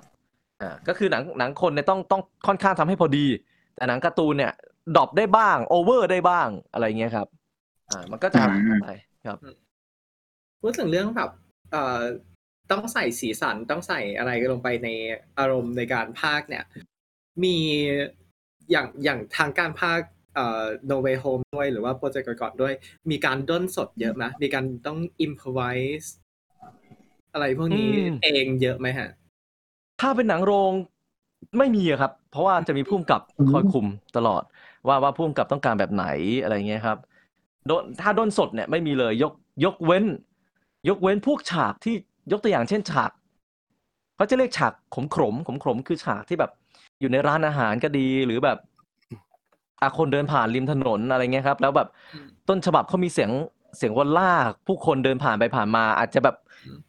[0.62, 3.26] อ่าก็คือหนังหนังคนเนี่ยต้องต้องค่อนข้างทำให้พอดี
[3.74, 4.52] แต่หนังการ์ตูนเนี่ย
[4.96, 7.28] drop ได้บ้าง over ได้บ้างอะไรเงี้ยครับ
[7.90, 8.86] อ่า มันก็จะอืมไป
[9.26, 9.38] ครับ
[10.60, 11.30] พูดถึงเรื่องแบบ
[11.70, 12.00] เอ่อ
[12.72, 14.88] ต้องใส่สีสันต้องใส่อะไรลงไปใน
[15.38, 16.64] อารมณ์ในการพากย์เนี่ย
[17.42, 17.56] มี
[18.70, 22.74] อย่างอย่างทางการพากย์เอ่อ No Way Home ด้วยหรือว่าโปรเจกต์ก่อนๆด้วย
[23.10, 26.08] มีการด้นสดเยอะไหมมีการต้อง improvise
[27.32, 29.08] อะไรพวกนี้อืมเองเยอะไหมฮะ
[30.00, 30.72] ถ้าเป็นหนังโรง
[31.58, 34.42] ไม่มีอะครับ เพราะว่าจะมีผู้กำกับอืมคอยคุมตลอด
[34.86, 36.06] ว่าว่าผู้กำกับต้องการแบบไหน
[36.42, 36.98] อะไรเงี้ยครับ
[37.66, 39.32] โดนถ้าด้นสดเนี่ยไม่มีเลยยก
[39.64, 40.04] ยกเว้น
[40.88, 41.94] ยกเว้นพวกฉากที่
[42.30, 43.10] ยกตัวอย่างเช่นฉาก
[44.16, 46.50] เขาจะเรียกฉากขมขมขมขมคือฉากที่แบบ
[47.00, 48.58] อยู่ในร้านอาหารก็ดีหรือแบบ
[49.82, 53.30] อาคนเดินผ่านริมถนนอะไรเงี้ยครับ แล้วแบบอืมต้นฉบับเขามีเสียง
[53.78, 56.36] เสียงวนลากผู้คนเดินผ่านไปผ่านมา อาจจะแบบ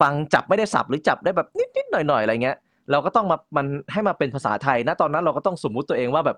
[0.02, 2.58] ฟังจับไม่ได้สับหรือจับได้แบบนิดๆหน่อยๆอะไรเงี้ย
[2.92, 6.38] เราก็ต้องมามันให้มาเป็นภาษาไทยนะตอนนั้นเราก็ต้องสมมุติตัวเองว่าแบบ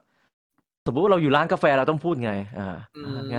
[0.85, 2.67] สมมุติว่าเราอยู่ร้านกาแฟเราต้องพูดไง อ่า
[2.97, 3.37] อืมไง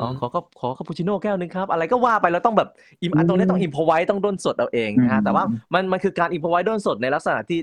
[0.00, 2.68] อ๋อขอก็ขอคาปูชิโน่แก้วนึงครับ อะไรก็ว่าไปเราต้องแบบ
[3.02, 7.58] อิมอันตรงนี้ต้อง improvise ต้องด้นสดเอาเองนะฮะอืมแต่ว่ามันมันคือการ improvise ด้นสดในลักษณะที่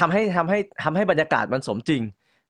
[0.00, 2.02] ทำให้ทำให้ทำให้บรรยากาศมันสมจริง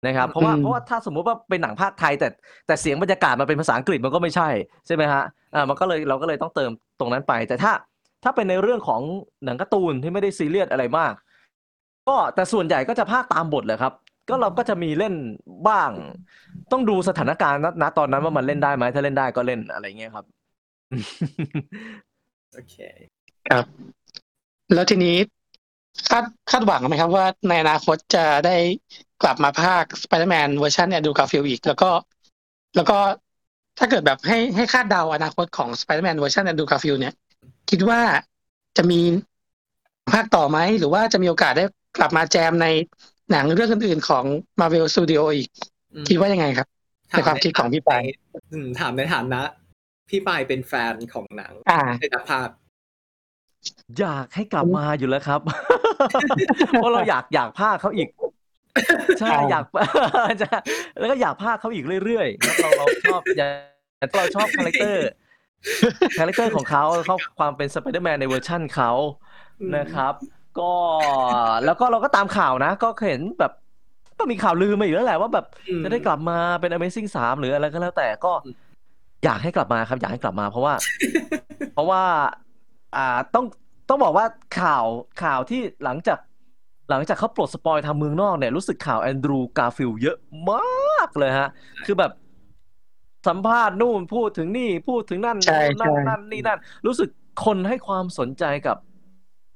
[0.07, 2.29] นะครับ เพราะว่าอืม เพราะว่าถ้าสมมุติว่าเป็นหนังพากย์ไทย แต่
[2.67, 4.49] แต่เสียงบรรยากาศมันเป็นภาษาอังกฤษมันก็ไม่ใช่
[4.87, 5.23] ใช่ไหมฮะ
[5.55, 6.71] อ่ามันก็เลยเราก็เลยต้องเติม
[7.01, 7.73] ตรงนั้นไป แต่ถ้า
[8.25, 9.01] ถ้าเป็นในเรื่องของ
[9.45, 11.13] หนังการ์ตูนที่ไม่ได้ซีเรียสอะไรมาก
[12.09, 13.93] ก็แต่ส่วนใหญ่ก็จะพากย์ตามบทแหละครับ
[14.29, 15.15] ก็เราก็จะมีเล่น
[15.69, 15.91] บ้าง
[16.73, 20.25] ต้องดูสถานการณ์ณณตอนนั้นว่ามันเล่นได้ไหมถ้าเล่นได้ก็เล่นอะไรเงี้ยครับ
[22.53, 22.77] โอเค
[23.49, 23.65] ครับ
[24.75, 25.17] แล้วทีนี้
[26.09, 28.57] คาดคาดหวังไหมครับว่าในอนาคตจะได้
[29.23, 31.91] กลับมาพากย์ Spider-Man เวอร์ชัน Andrew Garfield อีก แล้วก็
[32.77, 32.99] แล้วก็
[33.79, 37.15] ถ้าเกิดแบบให้ให้คาดเดาอนาคตของ Spider-Man เวอร์ชัน Andrew Garfield เนี่ย
[37.71, 38.01] คิดว่า
[38.77, 39.01] จะมี
[40.13, 41.65] ภาคต่อไหม หรือว่าจะมีโอกาสได้
[41.99, 42.67] กลับมาแจมใน
[43.33, 44.25] หนังเรื่องอื่นๆของ
[44.61, 45.49] Marvel Studio อีก
[45.95, 46.67] อืมคิดว่ายังไงครับ
[47.11, 48.03] ในความคิดของพี่ปาย
[48.53, 49.41] อืมถามในฐานะ
[50.11, 52.49] พี่ปายเป็นแฟนของหนังอ่าในนักภาค
[54.01, 55.41] อยากให้กลับมาอยู่แล้วครับ
[56.71, 58.09] เพราะเราอยากอยากภาคเขาอีก
[59.21, 59.65] ใช่เอาอยาก
[60.43, 60.49] จะ
[60.99, 63.51] แล้วก็อยากภาคเขาอีกเรื่อยๆแล้วเราเราชอบอยาก
[64.17, 68.91] เราชอบ character character ของเขาชอบความเป็นสไปเดอร์แมนในเวอร์ชั่นเขา
[69.61, 70.15] อืมนะครับ
[70.59, 70.73] ก็
[71.65, 73.53] แล้วก็เราก็ตามข่าวนะ ก็เห็นแบบ
[74.19, 78.57] ก็มีข่าวลือมาอีกแล้วแหละว่าแบบอืมจะได้กลับมาเป็น Amazing สามหรืออะไรก็แล้วแต่ก็อืม
[79.25, 80.75] อยากให้กลับมาครับ อยากให้กลับมาเพราะว่า
[81.75, 82.03] เพราะว่า
[82.97, 83.45] อ่าต้อง
[83.89, 84.27] ต้องบอกว่า
[84.61, 84.85] ข่าว
[85.23, 86.19] ข่าวที่หลังจาก
[86.91, 90.17] หลังจากเขาปลด spoil ทางเมืองนอกเนี่ยรู้สึกข่าว Andrew Garfield เยอะ
[90.51, 91.49] มากเลยฮะ
[91.87, 92.13] คือแบบ
[93.29, 97.09] สัมภาษณ์นู่นพูดถึงนี่พูดถึงนั่นใช่นั่นใช่นั่นนี่นั่น รู้สึก
[97.45, 98.77] คนให้ความสนใจกับ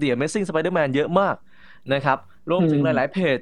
[0.01, 1.37] The Amazing Spider-Man เยอะมาก
[1.95, 2.19] นะครับ
[2.51, 3.41] รวมถึงหลาย ๆ เพจ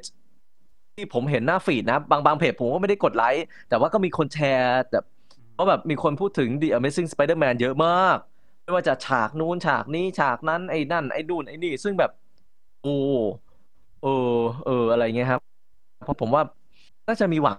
[0.95, 5.05] ที่ผมเห็นหน้าฟีดนะ บางบางเพจผมก็ไม่ได้กดไลค์ แต่ว่าก็มีคนแชร์แบบ
[5.57, 8.19] ว่าแบบมีคนพูดถึง The Amazing Spider-Man เยอะมาก
[8.63, 12.11] ไม่ว่าจะฉากนู้นฉากนี้ฉากนั้นไอ้นั่น ไอ้นู่นไอ้นี่ ซึ่งแบบ
[12.83, 12.97] โอ้
[14.03, 14.37] เออ
[14.67, 15.41] เอออะไรเงี้ยครับ
[16.05, 16.43] เพราะผมว่า
[17.09, 17.57] น่าจะมีหวัง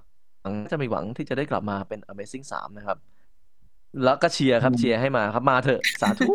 [0.61, 2.97] น่าจะมีหวังที่จะได้กลับมาเป็น Amazing สามนะครับ
[4.03, 6.31] แล้วก็เชียร์ครับเชียร์ให้มาครับมาเถอะสาธุ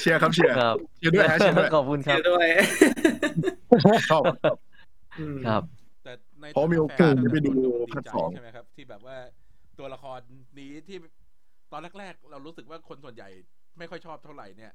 [0.00, 2.46] เชียร์ครับเชียร์ครับเชียร์ด้วยฮะเชียร์ด้วยขอบคุณครับด้วย
[3.84, 4.22] ชอบชอบ
[5.18, 5.62] อืม ครับ
[6.04, 7.52] แต่ในเพราะมีโอกาสได้ไปดู
[7.92, 9.16] ภาคสอง ใช่ไหมครับ ที่แบบว่า
[9.78, 10.20] ตัวละคร
[10.58, 10.98] นี้ที่
[11.72, 13.28] ตอนแรกๆ เรารู้สึกว่าคนส่วนใหญ่
[13.78, 14.72] ไม่ค่อยชอบเท่าไหร่เนี่ย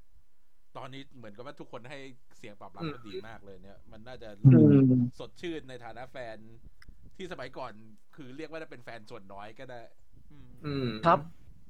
[0.77, 1.99] ตอนนี้เหมือนกับว่าทุกคนให้
[2.37, 4.77] เสียงตอบรับก็ดีมากเลยเนี่ย มันน่าจะอืม
[5.19, 6.37] สดชื่นในฐานะแฟน
[7.17, 7.71] ที่สมัยก่อน
[8.15, 9.81] คือเรียกว่าเป็นแฟนส่วนน้อยก็ได้
[10.31, 11.19] อืม อืม ครับ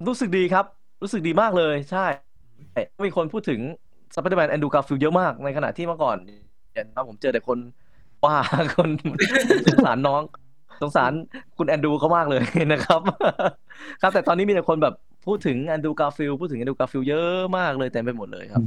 [0.07, 0.65] รู้สึกดีครับ
[1.01, 2.05] รู้สึกดีมากเลย ใช่
[3.05, 3.60] มีคนพูดถึง
[4.16, 7.57] Spider-Man Andrew Garfield เยอะมากในขณะที่เมื่อก่อนเนี่ยนะผมเจอแต่คน
[8.26, 8.36] ว่า
[8.76, 8.89] คน
[9.66, 10.22] สงสารน้อง
[10.82, 11.12] สงสาร
[11.57, 13.01] คุณแอนดูเขามากเลยนะครับ
[14.01, 14.93] ครับแต่ตอนนี้มีแต่คนแบบ
[15.26, 18.64] พูดถึง Andrew Garfield พูดถึง Andrew Garfield เยอะมากเลยเต็มไปหมดเลยครับ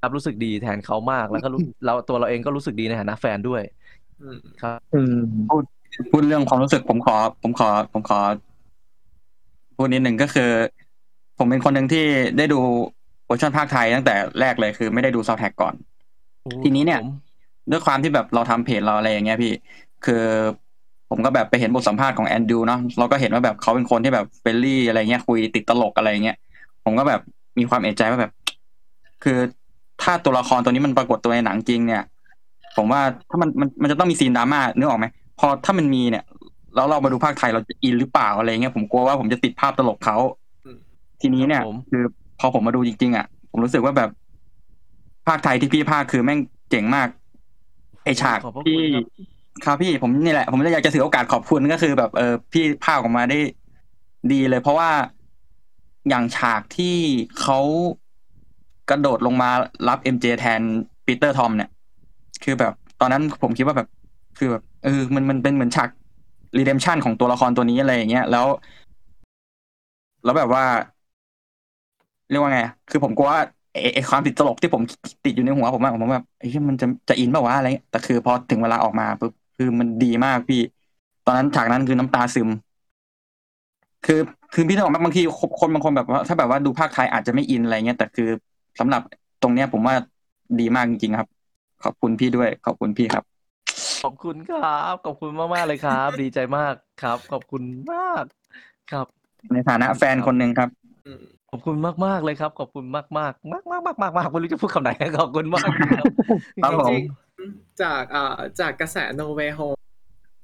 [0.00, 3.62] ครับรู้สึกดีแทนเขามากแล้วก็รู้เราตัวเราเองก็รู้สึกดีในฐานะแฟนด้วย
[4.22, 5.16] อืมครับอืม
[6.12, 8.18] พูดเรื่องความรู้สึกผมขอ ผมขอ ผมขอ
[9.76, 10.50] พูดนิดหนึ่งก็คือ
[11.38, 12.04] ผมเป็นคนหนึ่งที่
[12.38, 12.60] ได้ดู
[13.26, 15.74] เวอร์ชันพากย์ไทยตั้งแต่แรกเลยคือไม่ได้ดูซาวแท็กก่อน
[16.62, 17.08] ทีนี้เนี่ยผม
[17.70, 19.52] ด้วยความที่แบบเราทำเพจเราอะไรอย่างเงี้ยพี่
[20.04, 20.24] คือ
[21.10, 26.36] ผมก็แบบไปเห็นบทสัมภาษณ์ของแอนดูเนาะเราก็เห็นว่าแบบเขาเป็นคนที่แบบ friendly อะไรเงี้ยคุยติดตลกอะไรเงี้ย
[26.84, 27.20] ผมก็แบบ
[27.58, 28.32] มีความเอะใจว่าแบบ
[29.22, 29.38] คือ
[30.02, 32.02] ถ้าตัวละครตัวนี้มันปรากฏตัวในหนังจริงเนี่ย
[32.76, 33.00] ผมว่า
[33.30, 35.06] ถ้ามันมันมันจะต้องมีซีนดราม่านึกออกไหม
[35.40, 36.24] พอถ้ามันมีเนี่ย
[36.74, 40.16] แล้วเรามาดูพากย์ไทยเราจะอินหรือเปล่าอะไรเงี้ยผมกลัวว่าผมจะติดภาพตลกเขา
[40.66, 40.78] อืม
[41.20, 42.02] ทีนี้เนี่ยครับผมคือ
[42.40, 44.10] พอผมมาดูจริงๆอะผมรู้สึกว่าแบบ
[45.26, 47.08] พากย์ไทยที่พี่พากย์คือแม่งเจ๋งมาก
[48.04, 49.04] ไอฉากขอบพระคุณที่ครับ
[49.64, 53.38] ครับพี่ผมนี่แหละ ผมเลยอยากจะถือโอกาสขอบคุณก็คือ แบบเออพี่พากย์ออกมาได้
[54.32, 54.90] ดีเลย เพราะว่า
[56.08, 56.96] อย่างฉากที่
[57.40, 57.58] เขา
[58.90, 59.50] กระโดดลงมา
[59.88, 60.60] รับ MJ แทน
[61.06, 61.70] Peter Tom เนี่ย
[62.44, 63.88] คือแบบ ตอนนั้นผมคิดว่าแบบ
[64.38, 65.90] คือแบบเออมันมันเป็นเหมือนฉาก
[66.58, 68.46] redemption ของตัวละครตัวนี้อะไรอย่างเงี้ยแล้ว
[70.24, 70.64] แล้วแบบว่า
[72.34, 72.60] เรียกว่าไง
[72.90, 73.40] คือผมกลัวว่า
[73.72, 74.82] ไอ้ไอ้ความติดตลกที่ผม
[75.24, 80.60] ติดอยู่ในหัวผมอะผมแบบไอ้ที่มันจะจะอินป่าวะอะไรเงี้ยแต่คือพอถึงเวลาออกมาปุ๊บคือมันดีมากพี่
[81.26, 82.48] ตอนนั้นฉากนั้นคือน้ำตาซึม
[84.06, 84.20] คือ
[84.54, 85.22] คือพี่ต้องบอกว่าบางที
[85.60, 88.28] คนบางคนแบบว่าถ้าแบบว่าดูภาคไทยอาจจะไม่อินอะไรเงี้ยแต่คือ
[88.78, 89.02] สำหรับ
[89.42, 89.94] ตรงเนี้ยผมว่า
[90.60, 91.28] ดีมากจริงๆครับ
[91.84, 93.24] ขอบคุณพี่ด้วย ขอบคุณพี่ครับ
[94.02, 97.62] ขอบคุณครับ ขอบคุณมากๆเลยครับ ดีใจมากครับ ขอบคุณ
[97.92, 98.24] มาก
[98.92, 99.06] ครับ
[99.52, 100.68] ในฐานะแฟนคนหนึ่งครับ
[101.06, 101.22] อืม
[101.54, 106.04] ขอบคุณมากมาก ๆ เลยครับ ขอบคุณมากมากมากมากมากมากมากไม่รู้จะพูดคำไหนขอบคุณมากครับ
[106.62, 109.80] ครับผมจริงๆจากอ่าจากกระแส No Way Home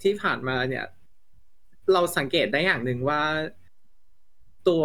[0.03, 0.85] ที่ผ่านมาเนี่ย
[1.93, 3.23] เราสังเกตได้อย่างหนึ่งว่า
[4.69, 4.85] ตัว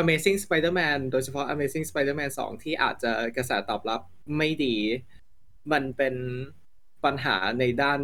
[0.00, 4.00] Amazing Spider-Man โดยเฉพาะ Amazing Spider-Man 2 ที่อาจจะกระแสตอบรับ
[4.36, 4.76] ไม่ดี
[5.72, 6.14] มันเป็น
[7.04, 8.00] ปัญหาในด้าน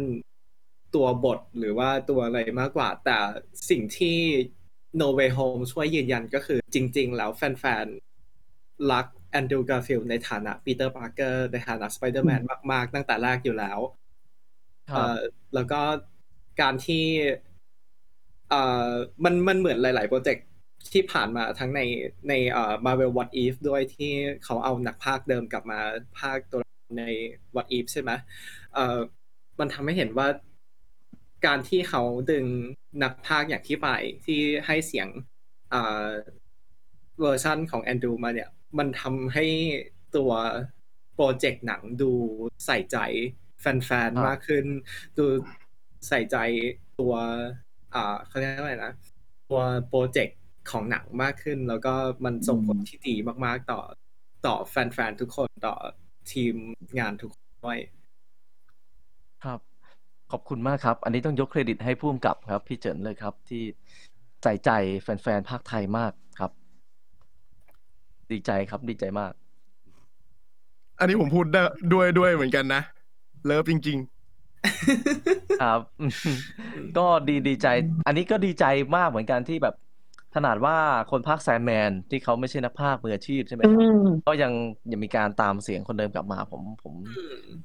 [0.95, 3.17] ตัวบทหรือว่าตัวอะไรมากกว่า แต่
[3.69, 4.19] สิ่งที่
[5.01, 12.41] No Way Home ช่วยยืนยันก็คือจริง ๆ แล้วแฟนๆ รักแอนดรูว์การ์ฟิลด์ในฐานะปีเตอร์ปาร์เกอร์ในฐานะสไปเดอร์แมน
[12.71, 13.79] มากๆ ตั้งแต่แรกอยู่แล้ว
[14.89, 15.19] ครับเอ่อ
[15.53, 15.81] แล้วก็
[16.61, 17.05] การที่
[18.49, 18.91] เอ่อ
[19.23, 20.45] มันมันเหมือนหลาย ๆ โปรเจกต์
[20.93, 21.81] ที่ผ่านมาทั้งใน
[22.29, 24.11] ในเอ่อ Marvel What If ด้วยที่
[24.43, 25.79] เขาเอานักพากย์เดิมกลับมา
[26.19, 26.61] พากย์ตัว
[26.99, 27.03] ใน
[27.55, 28.11] What If ใช่ไหม
[28.73, 28.99] เอ่อ
[29.59, 30.27] มันทำให้เห็นว่า
[31.45, 32.45] การที่เขาดึง
[33.03, 33.89] นักพากย์อย่างพี่ปลาย
[34.25, 35.07] ที่ให้เสียง
[35.69, 36.09] เอ่อ
[37.19, 39.45] เวอร์ชันของแอนดรูมาเนี่ย มันทำให้
[40.15, 40.31] ตัว
[41.15, 42.11] โปรเจกต์หนังดู
[42.65, 42.97] ใส่ใจ
[43.61, 44.65] แฟนคลับๆมากขึ้น
[45.17, 45.25] ดู
[46.07, 46.37] ใส่ใจ
[46.99, 47.13] ตัว
[47.93, 48.93] อ่าเขาเรียกว่าอะไรนะ
[49.49, 50.39] ตัวโปรเจกต์
[50.71, 51.93] ของหนังมากขึ้น แล้วก็
[52.25, 53.15] มันส่งผลที่ดี
[53.45, 53.81] มากๆต่อ
[54.45, 55.75] ต่อแฟนๆ ทุกคนต่อ
[56.31, 56.55] ทีม
[56.99, 57.79] งานทุกคนด้วย
[59.43, 59.72] ครับ
[60.35, 63.63] ขอบคุณมากครับ อันนี้ต้องยกเครดิตให้ผู้กำกับครับ พี่เจินเลยครับ ที่
[64.43, 64.69] ใส่ใจ
[65.01, 66.51] แฟนๆภาคไทยมากครับ
[68.31, 69.33] ดีใจครับดีใจมาก
[70.99, 71.61] อันนี้ผมพูดได้
[71.93, 72.81] ด้วยด้วยเหมือนกันนะ
[73.45, 73.97] เลิฟจริง
[75.61, 75.79] ครับ
[76.97, 77.67] ก็ดีดีใจ
[78.07, 78.65] อันนี้ก็ดีใจ
[78.97, 79.75] มากเหมือนกันที่แบบ
[80.35, 80.77] ขนาดว่า
[81.11, 84.51] คนภาคแซนแมนที่เขาไม่ใช่นักพากย์มืออาชีพใช่ไหมอืครับมก็ยัง
[84.91, 87.19] ยังมีการตามเสียงคนเดิมกลับมา ผมผมผ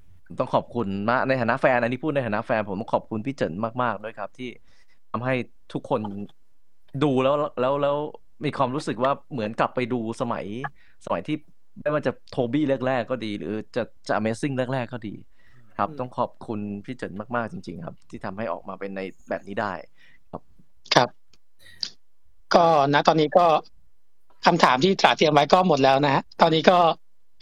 [0.06, 0.07] ม
[0.38, 3.52] ต้องขอบคุณมากในฐานะแฟนอันนี้พูดในฐานะแฟนผมต้องขอบคุณพี่เจิน
[3.82, 4.48] มากๆด้วยครับ ที่
[5.10, 5.34] ทำให้
[5.72, 6.00] ทุกคน
[7.02, 7.96] ดูแล้วแล้วแล้ว
[8.44, 10.44] มีความรู้สึกว่าเหมือนกลับไปดูสมัย
[11.04, 11.36] สมัยที่
[11.80, 15.14] ไม่ว่าจะโทบี้แรกๆก็ดี หรือจะจะ Amazing แรกๆก็ดี
[15.78, 19.72] ครับอืมต้องขอบคุณพี่เจินมากๆจริง ๆ ครับ ที่ทำให้ออกมาเป็นในแบบนี้ได้
[20.32, 21.08] ครับ
[22.54, 22.64] ก็
[22.94, 23.46] นะตอนนี้ก็
[24.46, 26.78] คำถามที่ตราเตรียมไว้ก็หมดแล้วนะฮะตอนนี้ก็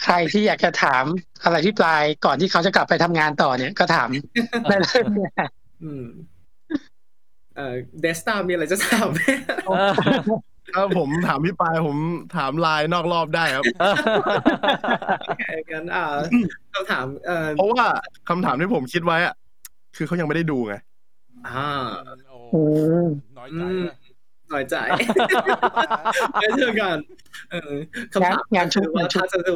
[0.04, 1.04] ใครที่อยากจะถาม
[1.44, 4.08] อะไรที่ปลายก่อนที่เขาจะกลับไปทำงานต่อเนี่ยก็ถาม
[4.68, 5.48] ได้เลยนะฮะ
[5.84, 6.04] อืม
[7.56, 11.98] เอ่อเดสตามีอะไรจะถามไหมๆถ้าผมถามพี่ปายผม
[12.36, 13.64] ถามไลน์นอกรอบได้ครับ
[15.72, 16.04] งั้นอ่า
[16.74, 17.86] คำถามเอ่อเพราะว่า
[18.28, 19.34] คำถามที่ผมคิดไว้อะ
[19.96, 20.74] คือเขายังไม่ได้ดูไง
[21.48, 21.70] อ่า
[22.28, 22.60] โอ้อื
[23.04, 23.06] ม
[23.38, 24.05] น้อยใจเลยห
[24.52, 24.76] น่อยใจ
[26.40, 26.96] ไม่เชื่อกัน
[27.50, 27.72] เออ
[28.12, 29.54] คำถามงานชุกคือว่างานชุกถ้าจะดู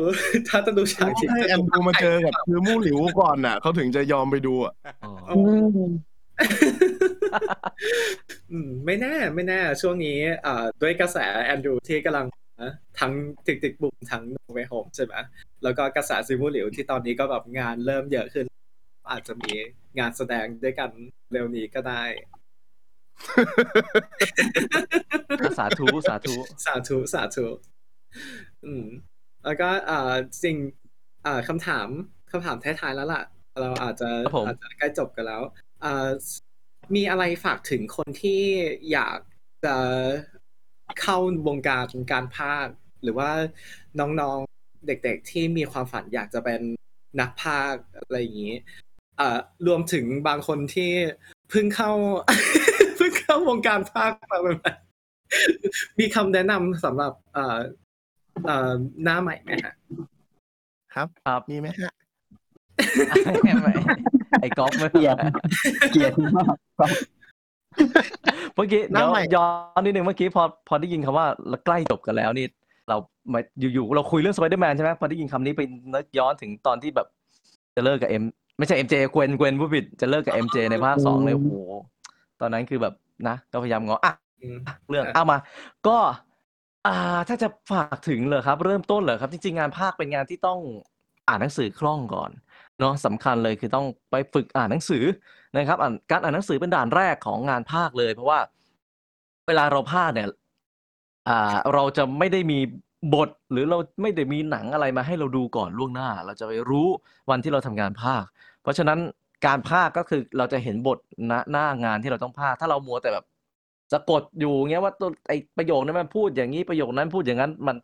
[0.49, 4.73] ถ้าจะดูฉากที่ให้แอนดูมาเจอกับคือมู่หลิวก่อนน่ะเขาถึงจะยอมไปดูอะ
[5.05, 5.41] อ๋ออื
[5.87, 5.91] ม
[8.53, 12.27] อืมไม่แน่ไม่แน่ช่วงนี้อ่าด้วยกระแสแอนดรูที่กำลัง
[12.63, 13.13] นะทั้ง
[13.47, 15.15] ติกติกบุกทั้งโนเวโฮมใช่ไหม
[15.63, 18.47] แล้วก็กระแสซิมูหลิวที่ตอนนี้ก็แบบงานเริ่มเยอะขึ้น
[19.11, 19.53] อาจจะมี
[19.99, 20.91] งานแสดงด้วยกัน
[21.33, 22.03] เร็วนี้ก็ได้
[25.59, 27.47] สาธุสาธุสาธุสาธุ
[28.65, 28.85] อืม
[29.45, 30.13] แล้วก็อ่า
[30.43, 30.57] สิ่ง
[31.27, 31.89] อ่าคำถาม
[32.33, 33.23] คำถามท้ายๆแล้วล่ะ
[33.61, 35.43] เราอาจจะครับผมอาจจะใกล้จบกันแล้ว
[35.85, 36.09] อ่า
[36.95, 38.43] มีอะไรฝากถึงคนที่
[38.93, 39.19] อยาก
[39.65, 39.77] จะ
[41.01, 43.31] เข้าวงการการพากย์หรือว่า
[44.01, 46.61] น้องๆเด็กๆที่มีความฝันอยากจะเป็น
[47.21, 48.57] นักพากย์อะไรอย่างนี้
[49.21, 50.93] อ่ารวมถึงบางคนที่
[51.51, 51.93] เพิ่งเข้า
[52.27, 52.70] เพิ่
[53.41, 57.59] งเข้าวงการพากย์มาใหม่ๆมีคำแนะนำสำหรับเอ่อ
[58.47, 58.71] เอ่อ
[59.03, 59.75] หน้าใหม่ไหมฮะ
[60.95, 61.93] ครับครับมีไหมฮะ
[64.41, 65.17] ไอ้ก๊อฟไม่เกลียด
[65.93, 66.91] เกลียดมากครับ
[68.55, 69.45] เมื่อกี้หน้าเดี๋ยวใหม่ย้อ
[69.79, 71.27] นนิดนึงเมื่อกี้พอพอได้ยินคำว่า
[71.67, 72.47] ใกล้จบกันแล้วนี่
[72.89, 72.97] เรา
[73.33, 73.41] มา
[73.75, 75.63] อยู่ๆเราคุยเรื่องสไปเดอร์แมนใช่ไหมพอได้ยินคำนี้ไป
[75.95, 77.07] นึกย้อนถึงตอนที่แบบ
[77.77, 78.23] จะเลิกกับเอ็ม
[78.59, 81.51] ไม่ใช่เอ็มเจเกวนเกวนผู้ผิดจะเลิกกับเอ็มเจในภาคสองเลยโอ้โห
[82.41, 82.95] ตอนนั้นคือแบบ
[83.29, 84.59] นะก็พยายามงออะอืม
[84.89, 85.39] เรื่องอะเอามา
[85.89, 85.99] ก็
[86.87, 90.61] อ่า ถ้าจะฝากถึงเหรอครับ เริ่มต้นเหรอครับ จริงๆงานภาคเป็นงานที่ต้อง
[91.29, 92.31] อ่านหนังสือคล่องก่อน
[92.81, 95.05] เนาะสำคัญเลยคือต้องไปฝึกอ่านหนังสือ
[95.57, 98.39] นะครับอ่านการอ่านหนังสือเป็นด่านแรกของงานภาคเลย เพราะว่า
[99.47, 100.29] เวลาเราภาคเนี่ย
[101.29, 102.59] อ่า เราจะไม่ได้มี
[103.15, 106.89] บทหรือเราไม่ได้มีหนังอะไรมาให้เราดูก่อนล่วงหน้า เราจะไปรู้
[107.31, 108.25] วันที่เราทำงานภาค
[108.63, 108.99] เพราะฉะนั้น
[109.47, 110.99] การภาคก็คือเราจะเห็นบท
[111.31, 113.25] ณหน้างานที่เราต้องภาคถ้าเรามัวแต่แบบ
[113.93, 117.77] สะกดอยู่เงี้ยว่าตัวไอประโยคนั้นมันพูดอย่างนี้ประโยคนั้นพูดอย่างนั้นมัน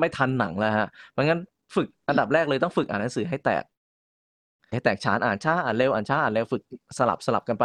[0.00, 1.40] ไม่ทันหนังแล้วฮะเพราะงั้น
[1.74, 3.64] ฝึกอันดับแรกเลยต้องฝึกอ่านหนังสือให้แตก
[4.70, 6.62] ให้แตกฉานอ่านช้าอ่านเร็วอ่านช้าอ่านเร็วฝึก
[6.98, 7.64] สลับสลับกันไป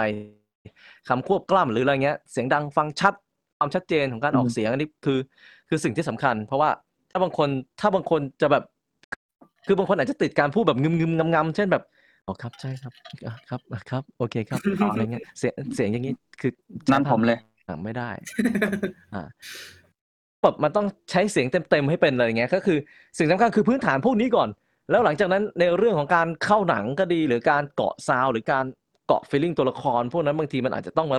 [1.08, 3.14] คำควบกล้ำหรืออะไรเงี้ย เสียงดังฟังชัด
[3.58, 5.20] ความชัดเจนของการออกเสียงอันนี้คือ
[5.70, 6.70] คือสิ่งที่สำคัญ เพราะว่า
[7.12, 8.64] ถ้าบางคนถ้าบางคนจะแบบ
[9.68, 11.84] คือบางคนอาจจะติดการพูดแบบงึมงึมงำงำเช่นแบบ
[12.26, 12.94] อ๋อครับใช่ครับ
[13.26, 16.52] อะครับอะครับ โอเคครับอ๋ออะไรเงี้ยเสียงเสียงอย่างนี้คือ
[16.92, 18.10] นั่นผมเลย อะไม่ได้
[19.14, 19.24] อ่า
[20.42, 22.78] แบบมันต้องใช้เสียงเต็มๆให้เป็นอะไรเงี้ยก็คือ
[23.18, 24.50] สิ่งสำคัญคือพื้นฐานพวกนี้ก่อน
[24.92, 28.66] แล้วหลังจากนั้นในเรื่องของการเข้าหนังก็ดี หรือการเกาะซาวด์หรือการ
[29.08, 31.18] เกาะฟีลลิ่งตัวละคร พวกนั้นบางทีมันอาจจะต้องมา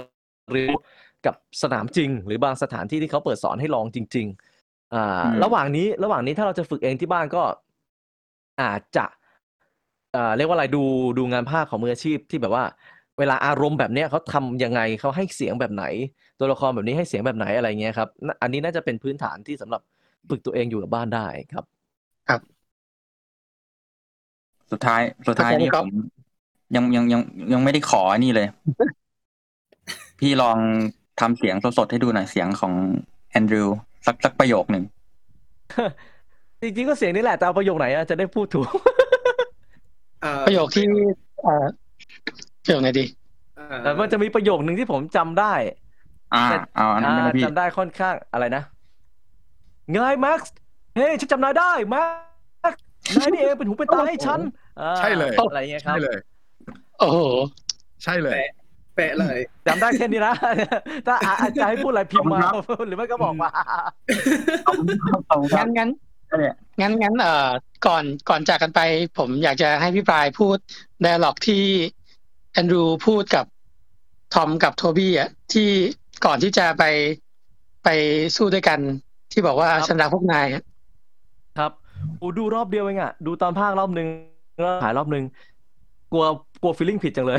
[0.53, 0.78] เรียนรู้
[1.26, 4.26] กับสนามจริง หรือบางสถานที่ที่เขาเปิดสอนให้ลองจริง
[4.61, 7.42] ๆ อ่าอืมระหว่างนี้ระหว่างนี้ถ้าเราจะฝึกเองที่บ้านก็
[8.62, 9.05] อาจจะ
[10.17, 10.83] อ่าเรียกว่าอะไรดู
[11.19, 12.65] ดูงานภาคของมืออาชีพที่แบบว่า
[13.19, 15.85] เวลาอารมณ์แบบเนี้ยเขาทำยังไงเขาให้เสียงแบบไหน
[16.39, 19.81] ตัวละครแบบนี้ให้เสียงแบบไหนอะไรเงี้ยครับน่ะอันนี้น่าจะเป็นพื้นฐานที่สำหรับ
[20.29, 21.65] ฝึกตัวเองอยู่กับบ้านได้ครับ
[24.73, 25.91] สุดท้ายสุดท้ายนี่ครัผบม
[26.77, 27.21] ยังยังยัง
[27.53, 28.49] ยังไม่ได้ขออันนี่เลย
[30.21, 30.57] พี่ลอง
[31.21, 32.73] ทำเสียงสดๆให้ดูหน่อยเสียงของ
[33.31, 33.65] แอนดรู
[34.07, 34.85] สักสักประโยคหนึ่ง
[36.63, 39.10] จริงๆก็เสียงนี้แหละแต่เอาประโยคไหนอะจะได้พูดถูกเอ่อ
[40.47, 40.87] ประโยคที่
[41.43, 41.66] เอ่อ
[42.64, 43.05] ประโยคไหนดี
[43.57, 45.55] เอ่อแต่มันจะมีประโยคหนึ่งที่ผมจำได้
[46.35, 48.62] อ่าแต่เอาอันนั้นอ่านะพี่จำได้ค่อนข้างอะไรนะ
[49.93, 50.55] ไงแม็กซ์
[50.97, 52.05] เฮ้ยฉันจำนายได้แม็
[52.73, 52.83] กซ์
[53.16, 54.41] นายนี่เองเป็นหูเป็นตาให้ฉัน
[54.81, 56.18] อ่าใช่เลยอะไรเงี้ยครับใช่เลย
[56.99, 57.18] โอ้โห
[58.05, 58.35] ใช่เลย
[58.97, 60.35] เป๊ะเลยจำได้แค่นี้นะ
[61.07, 63.51] ถ้าอาอาจจะให้พูดอะไรพิมพ์มาขอบคุณครับหรือไม่ก็บอกมา
[64.66, 66.10] ขอบคุณครับขอบคุณครังั้บนงั้นเนี่ย
[66.81, 67.49] งั้นงั้นเอ่อ
[67.87, 68.81] ก่อนก่อนจากกันไป
[69.18, 70.57] ผมอยากจะให้พี่ปลายพูด
[71.05, 71.62] d ด a l ล็อกที่
[72.53, 73.45] แอนดรูพูดกับ
[74.35, 75.68] ทอมกับโทบี้อะที่
[76.24, 76.85] ก่อนที่จะไป
[77.85, 77.89] ไป
[78.37, 78.78] สู้ด้วยกัน
[79.33, 80.62] ที่บอกว่าครับฉันรักพวกนายอะ
[81.59, 81.72] ครับ
[82.18, 84.07] โอ้ดูรอบเดียวเองอะดูตอนภาครอบหนึ่ง
[84.62, 85.24] แล้วถ่ายรอบหนึ่ง
[86.12, 86.24] กลัว
[86.62, 87.39] กลัวฟีลลิ่งผิดจังเลย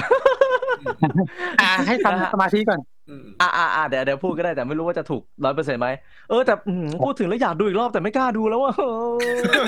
[1.62, 2.80] อ่า ให้นะฮะทำสมาธิก่อน
[3.12, 5.88] อืมอ่าอ่าอ่าเดี๋ยวเดี๋ยวพูดก็ได้แต่ไม่รู้ว่าจะถูกร้อยเปอร์เซ็นต์ไหม
[6.30, 8.74] เออแต่อื้อหือพูดถึงแล้วอยากดูอีกรอบแต่ไม่กล้าดูแล้วว่า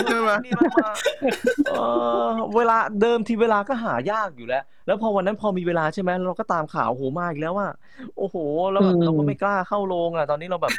[0.06, 0.90] ใช่ไหมนี่มันมา
[1.70, 1.74] เอ
[2.26, 7.68] อเวลาเดิมทีเวลาก็หายากอยู่แล้ว แล้วพอวันนั้นพอมีเวลาใช่ไหมเราก็ตามข่าวโอ้โหมาอีกแล้วว่า
[8.18, 8.36] โอ้โห
[8.72, 10.74] แล้วแบบอืม เราก็ไม่กล้าเข้าโรงอะตอนนี้เราแบบ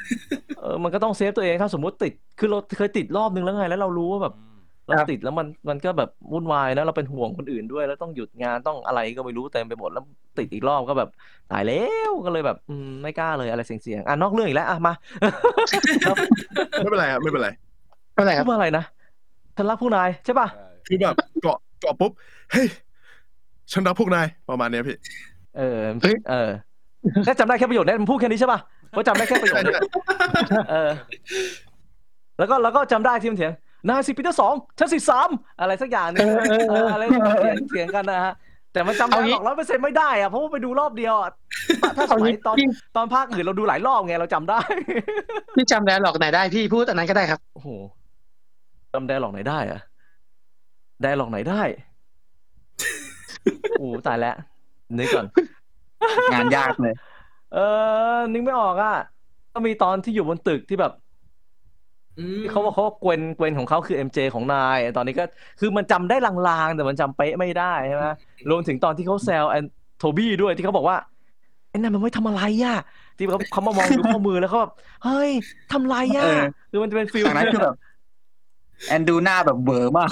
[0.59, 4.35] เออมันก็ต้องเซฟตัวเองถ้าสมมติติดคือเราเคยติดรอบนึงแล้วไงแล้วเรารู้ว่าแบบ
[4.87, 10.05] เราติดแล้วมันมันก็แบบวุ่นวายนะเราเป็นห่วงคนอื่นด้วย แล้วต้องหยุดงานต้องอะไรก็ไม่รู้เต็มไปหมดแล้ว
[10.39, 11.09] ติดอีกรอบก็แบบ
[11.53, 11.75] ตายแล้
[12.11, 14.93] วก็เลยแบบอืมไม่กล้าเลยอะไรเสี่ยงๆอะนอกเรื่องอีกแล้วอะมา
[16.81, 17.49] ไม่เป็นไรครับไม่เป็นไร
[18.15, 18.85] ไม่เป็นไรคพูรับดว่าอะไรนะ
[19.57, 20.49] ฉันรักผู้นายใช่ป่ะ
[20.87, 22.13] คือแบบเกาะเกาะปุ๊บ
[22.53, 22.67] เฮ้ย
[23.73, 24.97] ฉันรักพวกนายประมาณเนี้ยพี่
[25.57, 25.79] เออ
[26.29, 26.51] เออ
[27.25, 28.61] แค่จำได้แค่ประโยคนี้มันพูดแค่นี้ใช่ป่ะ
[28.91, 29.81] เพราะจำได้แค่ประโยคใช่นี้ใช่
[30.71, 30.91] เออ
[32.39, 33.53] แล้วก็แล้วก็จำได้ที่มันเถียง
[33.89, 35.31] นายสิปีเตอร์สองฉันสิสาม
[35.61, 38.35] อะไรสักอย่างหนึงเออเออเอออะไรเถียงเถียงกันนะฮะ
[38.73, 41.31] แต่มันจำได้เอางี้หรอกร้อยเปอร์เซ็นต์ไม่ได้อะเพราะว่าไปดูรอบเดียวอะ
[41.97, 42.67] ถ้าสเอามัยงี้ตอนพี่
[42.97, 44.61] ตอนภาคอื่นเราดูหลายรอบไงเราจำได้
[45.57, 47.69] พี่จำ d ด a l ล็อกไหนได้พี่พูดอันนั้นก็ได้ครับ โอ้โห
[48.93, 49.81] จำได้หรอกไหนได้อะ
[51.03, 51.63] ได้หรอกไหนได้
[53.79, 54.37] โอ้ตายแล้ว
[54.99, 55.27] นึกก่อน
[56.33, 56.95] งานยากเลย
[57.55, 57.59] เอ
[58.17, 58.97] อนึกไม่ออกอะ
[59.53, 60.93] ก็มีตอนที่อยู่บนตึกที่แบบ
[62.19, 65.25] อืมที่เขาบอกเขาว่าเกวนเกวนของเขาคือ MJ ของนาย ตอนนี้ก็
[65.61, 66.33] คือมันจำได้ลา
[66.65, 68.05] งๆ แต่มันจำเป๊ะไม่ได้ใช่ไหม
[68.51, 69.65] รวมถึงตอนที่เขาแซวแอน
[69.99, 70.97] โทบี้ด้วยที่เขาบอกว่า
[71.71, 72.79] ไอ้นั่นมันไม่ทำอะไรอะ
[73.17, 74.73] ที่เขาเขามามองดูข้อมือแล้วเขาแบบ
[75.05, 75.31] เฮ้ย
[75.73, 77.77] ทำไรอะเออคือมันจะเป็นฟิล จากนั้นคือแบบ
[78.89, 80.11] แอนดูหน้าแบบเบอร์มาก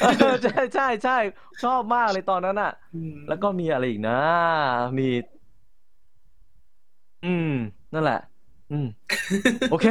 [0.00, 1.16] เออใช่ใช่ใช่
[1.62, 4.18] ชอบมากเลยตอนนั้นอะอืมแล้วก็มีอะไรอีกนะ
[4.98, 5.08] มี
[7.24, 7.48] อืม
[7.92, 8.18] นั่นแหละ
[8.72, 8.86] อืม
[9.70, 9.86] โอเค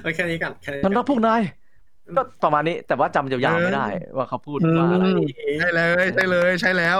[0.00, 1.42] เอาแค่นี้ก่อนแค่นี้ฉันรักพวกนาย
[2.06, 5.20] อืมก็ประมาณนี้ แต่ว่าจำยาวๆไม่ได้ ว่าเขาพูดว่าอะไรอืม
[5.58, 6.98] ใช่เลยใช่เลยใช่แล้ว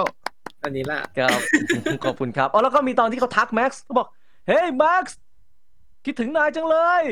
[0.63, 1.39] อันนี้แหละครับ
[2.05, 4.07] ขอบคุณครับอ๋อแล้วก็มีตอนที่เขาทักแม็กซ์เขาบอก
[4.47, 5.17] เฮ้ยแม็กซ์
[6.05, 7.03] คิดถึงนายจังเลย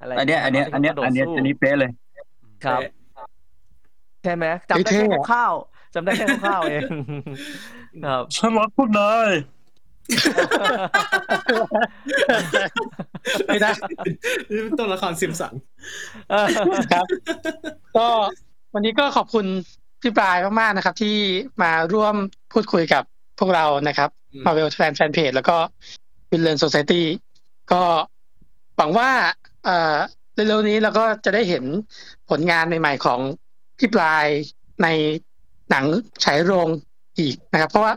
[0.00, 1.90] อะไรอันเนี้ยอันเนี้ยอันเนี้ยตอันเนี้ยที่อันนี้เป๊ะเลย
[2.64, 2.80] ครับ
[4.24, 6.82] ใช่ไหมจำได้เท่แค่อะ คร่าวๆจำได้แค่คร่าวๆเอง
[8.06, 9.30] ครับ ฉันรักพวกนาย
[13.46, 13.70] ไม่ได้
[14.50, 15.54] นี่เป็นตัวละครซิมสัน
[16.92, 17.06] ครับ
[17.96, 18.08] ก็
[18.74, 19.46] วันนี้ก็ขอบคุณ
[20.02, 21.16] พี่ปลายมากๆนะครับ ที่
[21.62, 22.14] มาร่วม
[22.52, 23.02] พูดคุยกับ
[23.38, 25.56] พวกเรานะครับอืม Marvel Fan Fan Page แล้วก็
[26.30, 27.02] w i l l e a n Society
[27.72, 27.82] ก็
[28.76, 29.10] หวังว่า
[29.64, 29.96] เอ่อ
[30.34, 31.64] เร็วๆนี้เราก็จะได้เห็น
[32.30, 33.20] ผลงานใหม่ๆของ
[33.78, 34.26] พี่ปลาย
[34.82, 34.88] ใน
[35.70, 35.84] หนัง
[36.24, 36.68] ฉายโรง
[37.18, 37.92] อีกนะครับ เพราะว่า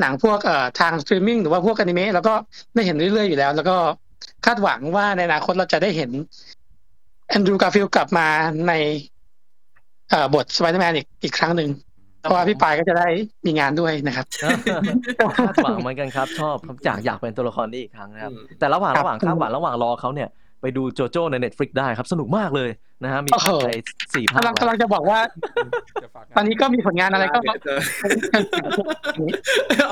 [0.00, 2.34] หนังพวกเอ่อทางสตรีมมิ่งหรือว่าพวกอนิเมะเราก็
[2.74, 3.76] ได้เห็นเรื่อยๆอยู่แล้ว แล้วก็
[4.46, 6.10] คาดหวังว่าในอนาคตเราจะได้เห็น
[7.28, 8.26] แอนดรูการ์ฟิลด์กลับมา
[8.68, 8.72] ใน
[10.10, 11.70] เอ่อบทสไปเดอร์แมนอีกอีกครั้งหนึ่ง
[12.20, 13.08] เพราะว่าพี่ปลายก็จะได้
[13.46, 14.26] มีงานด้วยนะครับ
[15.48, 20.28] คาดหวังเหมือนกันครับ ชอบครับอยากอยากเป็นตัวละครนี้อีกครั้งนะครับ แต่ระหว่างครับระหว่างคาดหวังระหว่างรอเขาเนี่ย
[20.62, 22.70] ไปดูโจโจ้ใน Netflix ได้ครับ สนุกมากเลย
[23.04, 23.76] นะฮะมีโอ้โหภาคไทย
[24.14, 25.18] สี่ภาคกำลังกำลังจะบอกว่า
[26.02, 27.78] จะฝากงาตอนนี้ก็มีผลงานอะไรก็เจอ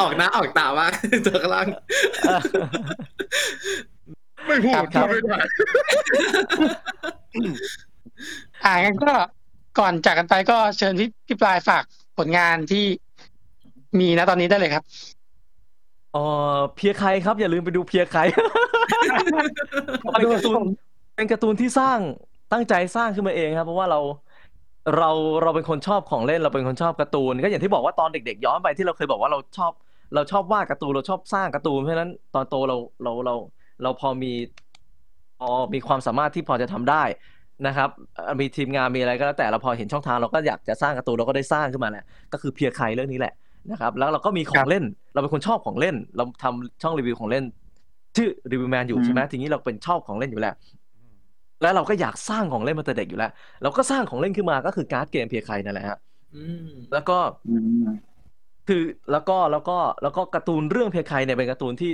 [0.01, 0.93] ออกหน้าออกตามาก
[1.25, 1.67] เจอข้างล่าง
[4.47, 5.39] ไม่พูดครับพูดไม่ได้
[8.65, 9.13] อ่างั้นก็
[9.79, 11.85] ก่อนจากกันไปก็เชิญพี่พี่ปลายฝาก
[12.19, 12.85] ผลงานที่
[14.01, 14.85] มีนะตอนนี้ได้เลยครับ
[16.13, 16.19] เอ
[16.57, 18.21] อเพียใครครับ อย่าลืมไปดูเพียใคร
[20.13, 20.63] เป็นการ์ตูน
[21.17, 21.99] เป็นการ์ตูนที่สร้าง
[22.53, 24.01] ตั้งใจสร้างขึ้นมาเองครับ เพราะว่าเรา
[24.97, 25.11] เรา
[25.43, 29.73] เราเป็นคนชอบของเล่นเราเป็นคนชอบการ์ตูน ก็อย่างที่บอกว่าตอนเด็กๆย้อนไปที่เราเคยบอกว่าเราชอบ
[30.15, 33.35] เราชอบวาดการ์ตูนเราชอบสร้างการ์ตูนเพราะฉะนั้นตอนโตเราเราเรา
[33.83, 34.33] เราพอมี
[35.39, 37.03] พอมีความสามารถที่พอจะทำได้
[37.67, 43.35] นะครับเอ่อมีทีมงานมีอะไรก็แล้วแต่เราพอเห็นช่องทางเราก็อยากจะสร้างการ์ตูนเราก็ได้สร้างขึ้นมาแหละก็คือเพียใครเรื่องนี้แหละ
[43.71, 47.45] นะครับแล้วเราก็มีขอครังบเล่น เราเป็นคนชอบของเล่น เราทำช่องรีวิวของเล่น
[48.17, 50.55] ชื่อรีวิวแมนอยู่ใช่ไหมทีนี้เราเป็นชอบของเล่นอยู่แล้ว
[51.63, 53.31] แล้วเราก็อยากสร้างของเล่นมาแต่เด็กอยู่แล้ว
[53.63, 55.99] เราก็สร้างของเล่นขึ้นมาก็คือการ์ดเกมเพียใครนั่นแหละฮะ
[56.37, 57.89] อืมแล้วก็อืม
[58.69, 58.83] คือ
[59.13, 61.93] แล้วก็แล้วก็แล้วก็การ์ตูนเรื่องเพียใครเนี่ยเป็นการ์ตูนที่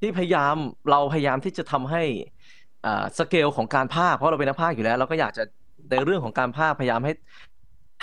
[0.00, 0.56] ที่พยายาม
[0.90, 2.02] เราพยายามที่จะทำให้
[2.84, 5.42] อ่าสเกลของการพากย์เพราะเราเป็นนักพากย์อยู่แล้ว เราก็อยากจะ
[5.90, 7.12] ในเรื่องของการพากย์พยายามให้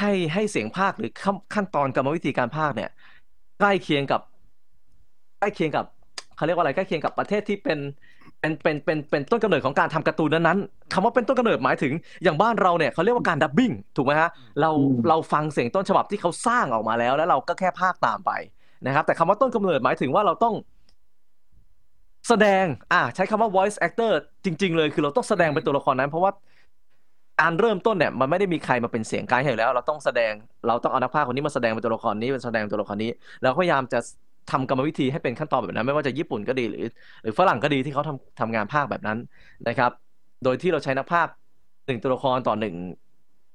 [0.02, 2.90] ให้ให้เสียงพากย์หรือขั้นขั้นตอนกรรมวิธีการพากย์เนี่ย
[3.60, 4.22] ใกล้เคียงกับ
[5.40, 5.86] ใกล้เคียงกับ
[6.36, 7.80] เขาเรียกว่าอะไรใกล้เคียงกับประเทศที่เป็น
[8.40, 11.94] เป็นเป็นเป็นเป็นต้นกำเนิดของการทำการ์ตูนนั้นๆคำว่าเป็นต้นกำเนิดหมายถึง
[12.24, 14.30] อย่างบ้านเราเนี่ยเขาเรียกว่าการดับบิ้งถูกไหมฮะ
[14.62, 18.32] เราอืมเราฟังเสียงต้นฉบับที่เขาสร้างออกมาแล้ว แล้วเราก็แค่พากย์ตามไป
[18.86, 20.56] นะครับ แต่คำว่าต้นกำเนิดหมายถึงว่าเราต้อง
[22.28, 24.12] แสดงอ่าใช้คำว่า voice actor
[24.46, 26.32] จริง ๆ เลยคือเราต้องแสดงเป็นตัวละครนั้น เพราะว่า
[27.40, 30.34] การเริ่มต้นเนี่ยมันไม่ได้มีใครมาเป็นเสียงไกด์ให้อยู่แล้ว เราต้องแสดง
[30.68, 33.12] เราต้องเอานักพากย์คนนี้มาแสดงเป็นตัวละครนี้เป็นแสดงตัวละครนี้
[33.42, 34.00] แล้วพยายามจะ
[34.52, 36.86] ทำกรรมวิธีให้เป็นขั้นตอนแบบนั้น ไม่ว่าจะญี่ปุ่นก็ดีหรือ
[37.24, 39.18] หรือฝรั่งก็ดีที่เขาทำทำงานภาคแบบนั้น
[39.68, 39.92] นะครับ
[40.44, 41.34] โดยที่เราใช้นักพากย์
[41.86, 42.76] หนึ่งตัวละครต่อหนึ่ง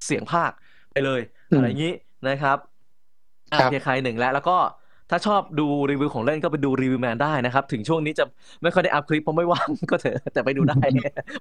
[0.07, 0.51] เสียงพากย์
[0.93, 1.21] ไปเลย
[1.51, 1.93] อืมอะไรอย่างนี้
[2.29, 2.59] นะครับ
[3.53, 4.57] อะครับเพียใครหนึ่งแล้วแล้วก็
[5.11, 8.25] ถ้าชอบดูรีวิวของเล่นก็ไปดูรีวิวแมนได้นะครับ ถึงช่วงนี้จะ
[8.63, 10.81] ไม่ค่อยได้อัพคลิปเพราะไม่ว่างก็เถอะแต่ไปดูได้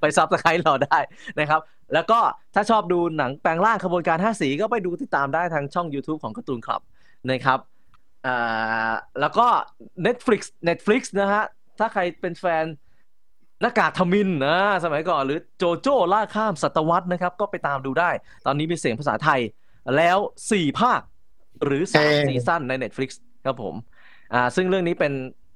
[0.01, 0.97] ไป subscribe เราได้
[1.39, 1.59] นะครับ
[1.93, 2.19] แล้วก็
[2.55, 6.81] ถ้าชอบดูหนังแปลงร่างขบวนการห้าสีก็ไปดูติดตามได้ทางช่อง YouTube ของการ์ตูนคลับ
[7.31, 7.59] นะครับ
[8.25, 9.47] อ่าแล้วก็
[10.05, 11.43] Netflix Netflix นะฮะ
[11.79, 12.65] ถ้าใครเป็นแฟน
[13.61, 18.09] หน้ากากทมินนะสมัยก่อนหรือโจโจ้ล่าข้ามศตวรรษนะครับ ก็ไปตามดูได้
[18.45, 19.39] ตอนนี้มีเสียงภาษาไทย
[19.97, 20.17] แล้ว
[20.51, 21.01] 4 ภาค
[21.65, 23.09] หรือเอ่3อซีซั่นใน Netflix
[23.45, 23.75] ครับผม
[24.33, 25.13] อ่าซึ่งเรื่องนี้เป็น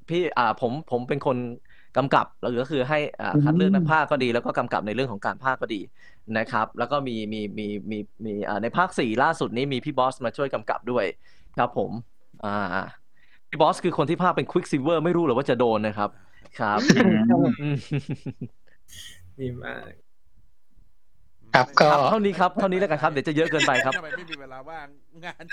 [0.09, 1.37] พี่อ่าผมผมเป็นคน
[1.97, 5.81] กำกับแล้วก็คือให้อ่าคัดเลือกนักพากย์ก็ดี แล้วก็กำกับในเรื่องของการพากย์ก็ดี
[6.37, 11.05] นะครับ แล้วก็มีมีมีมีมีอ่าในภาค4ล่าสุดนี้มีพี่บอสมาช่วยกำกับด้วย
[11.57, 11.91] ครับผม
[12.45, 12.83] อ่า
[13.49, 16.09] พี่บอสคือคนที่พากย์เป็นควิกซิเวอร์ไม่รู้หรอว่าจะโดนนะครับ
[16.59, 17.75] ครับอืม
[19.39, 20.08] ดีมาก
[21.55, 24.87] ครับก็ ครับเท่านี้ครับเท่านี้แล้วกันครับเดี๋ยวจะเยอะเกินไปครับ ทำไมไม่มีเวลาว่าง
[25.25, 25.43] งาน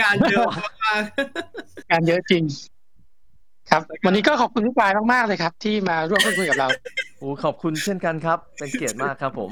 [0.00, 0.48] งานเยอะ
[0.84, 1.02] มาก
[1.90, 2.44] งานเยอะจริง
[3.70, 6.68] ครับ วันนี้ก็ขอบคุณพี่ปลายมากๆเลยครับ ที่มาร่วมพูดคุยกับเรา
[7.18, 9.50] โอ้ขอบคุณเช่นกันครับ เป็นเกียรติมากครับผม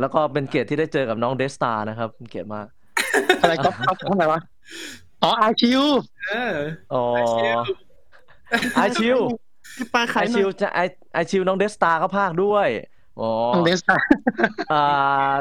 [0.00, 2.66] แล้วก็เป็นเกียรติที่ได้เจอกับน้องเดสตานะครับเป็นเกียรติมาก
[3.42, 4.40] อะไรก็ก็ทำไมวะ
[5.22, 5.82] อ๋อไอคิว
[6.28, 6.54] เออ
[6.94, 7.04] อ๋อ
[8.74, 9.18] ไอชิว
[9.76, 10.80] พี่ปลายไอขายหน่ชิอวยจะไอ
[11.14, 12.68] ไอชิวน้องเดสตาเขาพากย์ด้วย
[13.20, 13.96] อ๋อน้องเดสตา
[14.72, 15.34] อ่า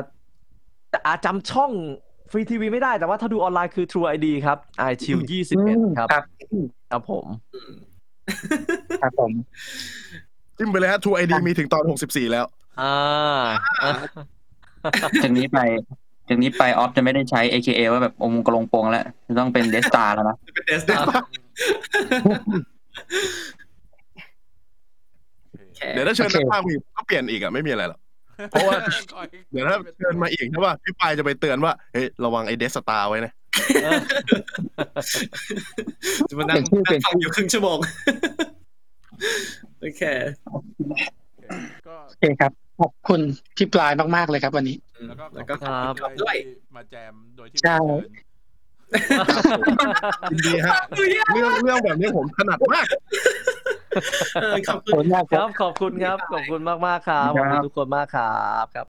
[1.08, 1.72] อาจจำช่อง
[2.32, 6.24] ฟรีทีวีไม่ได้แต่ว่าถ้าดูออนไลน์คือ True ID ครับไอชิวยี่สิบเอ็ดครับครับ
[6.92, 7.26] ครับผม
[9.02, 9.32] ครับผม
[10.58, 12.46] จิ้มไปเลยฮะทูไอดีมีถึงตอนหกสิบสี่แล้ว
[12.82, 12.94] อ่า
[15.24, 15.60] จากนี้ไป
[16.30, 20.94] จากนี้ไปออฟจะไม่ได้ใช้ AKA ว่าแบบองค์กลงโปงแล้วจะต้องเป็นเดสตาแล้วนะเป็นเดสติ
[25.94, 28.00] เดี๋ยวถ้าเชิญโอเคนักภาคมีก็เปลี่ยนอีกอะไม่มีอะไรหรอก
[28.52, 28.76] เพราะว่า
[29.52, 33.32] เดี๋ยวถ้าเชิญมาอีกใช่ป่ะพี่ปายจะไปเตือนว่าเฮ้ยระวังไอเดสตาไว้นะ
[36.30, 37.78] จะมานั่งเปลี่ยนชื่อเปลี่ยนฟังอยู่ครึ่งชั่วโมง
[39.82, 40.02] โอเค
[41.88, 43.22] ก็โอเคครับขอบคุณ
[43.58, 44.78] พี่ปลายมากๆเลยครับ วันนี้
[45.08, 47.78] แล้วก็แล้วก็ขอบคุณด้วยที่มาแจมโดยที่ใช่
[48.90, 48.98] ไม่
[49.44, 49.68] เชิญ
[50.32, 50.74] ยินดีฮะ
[51.34, 53.79] เรื่องเรื่องแบบนี้ผมถนัดมากเออ
[54.70, 58.86] ขอบคุณครับ ขอบคุณครับ ขอบคุณมากมากครับขอบคุณทุกคนมากครับครับ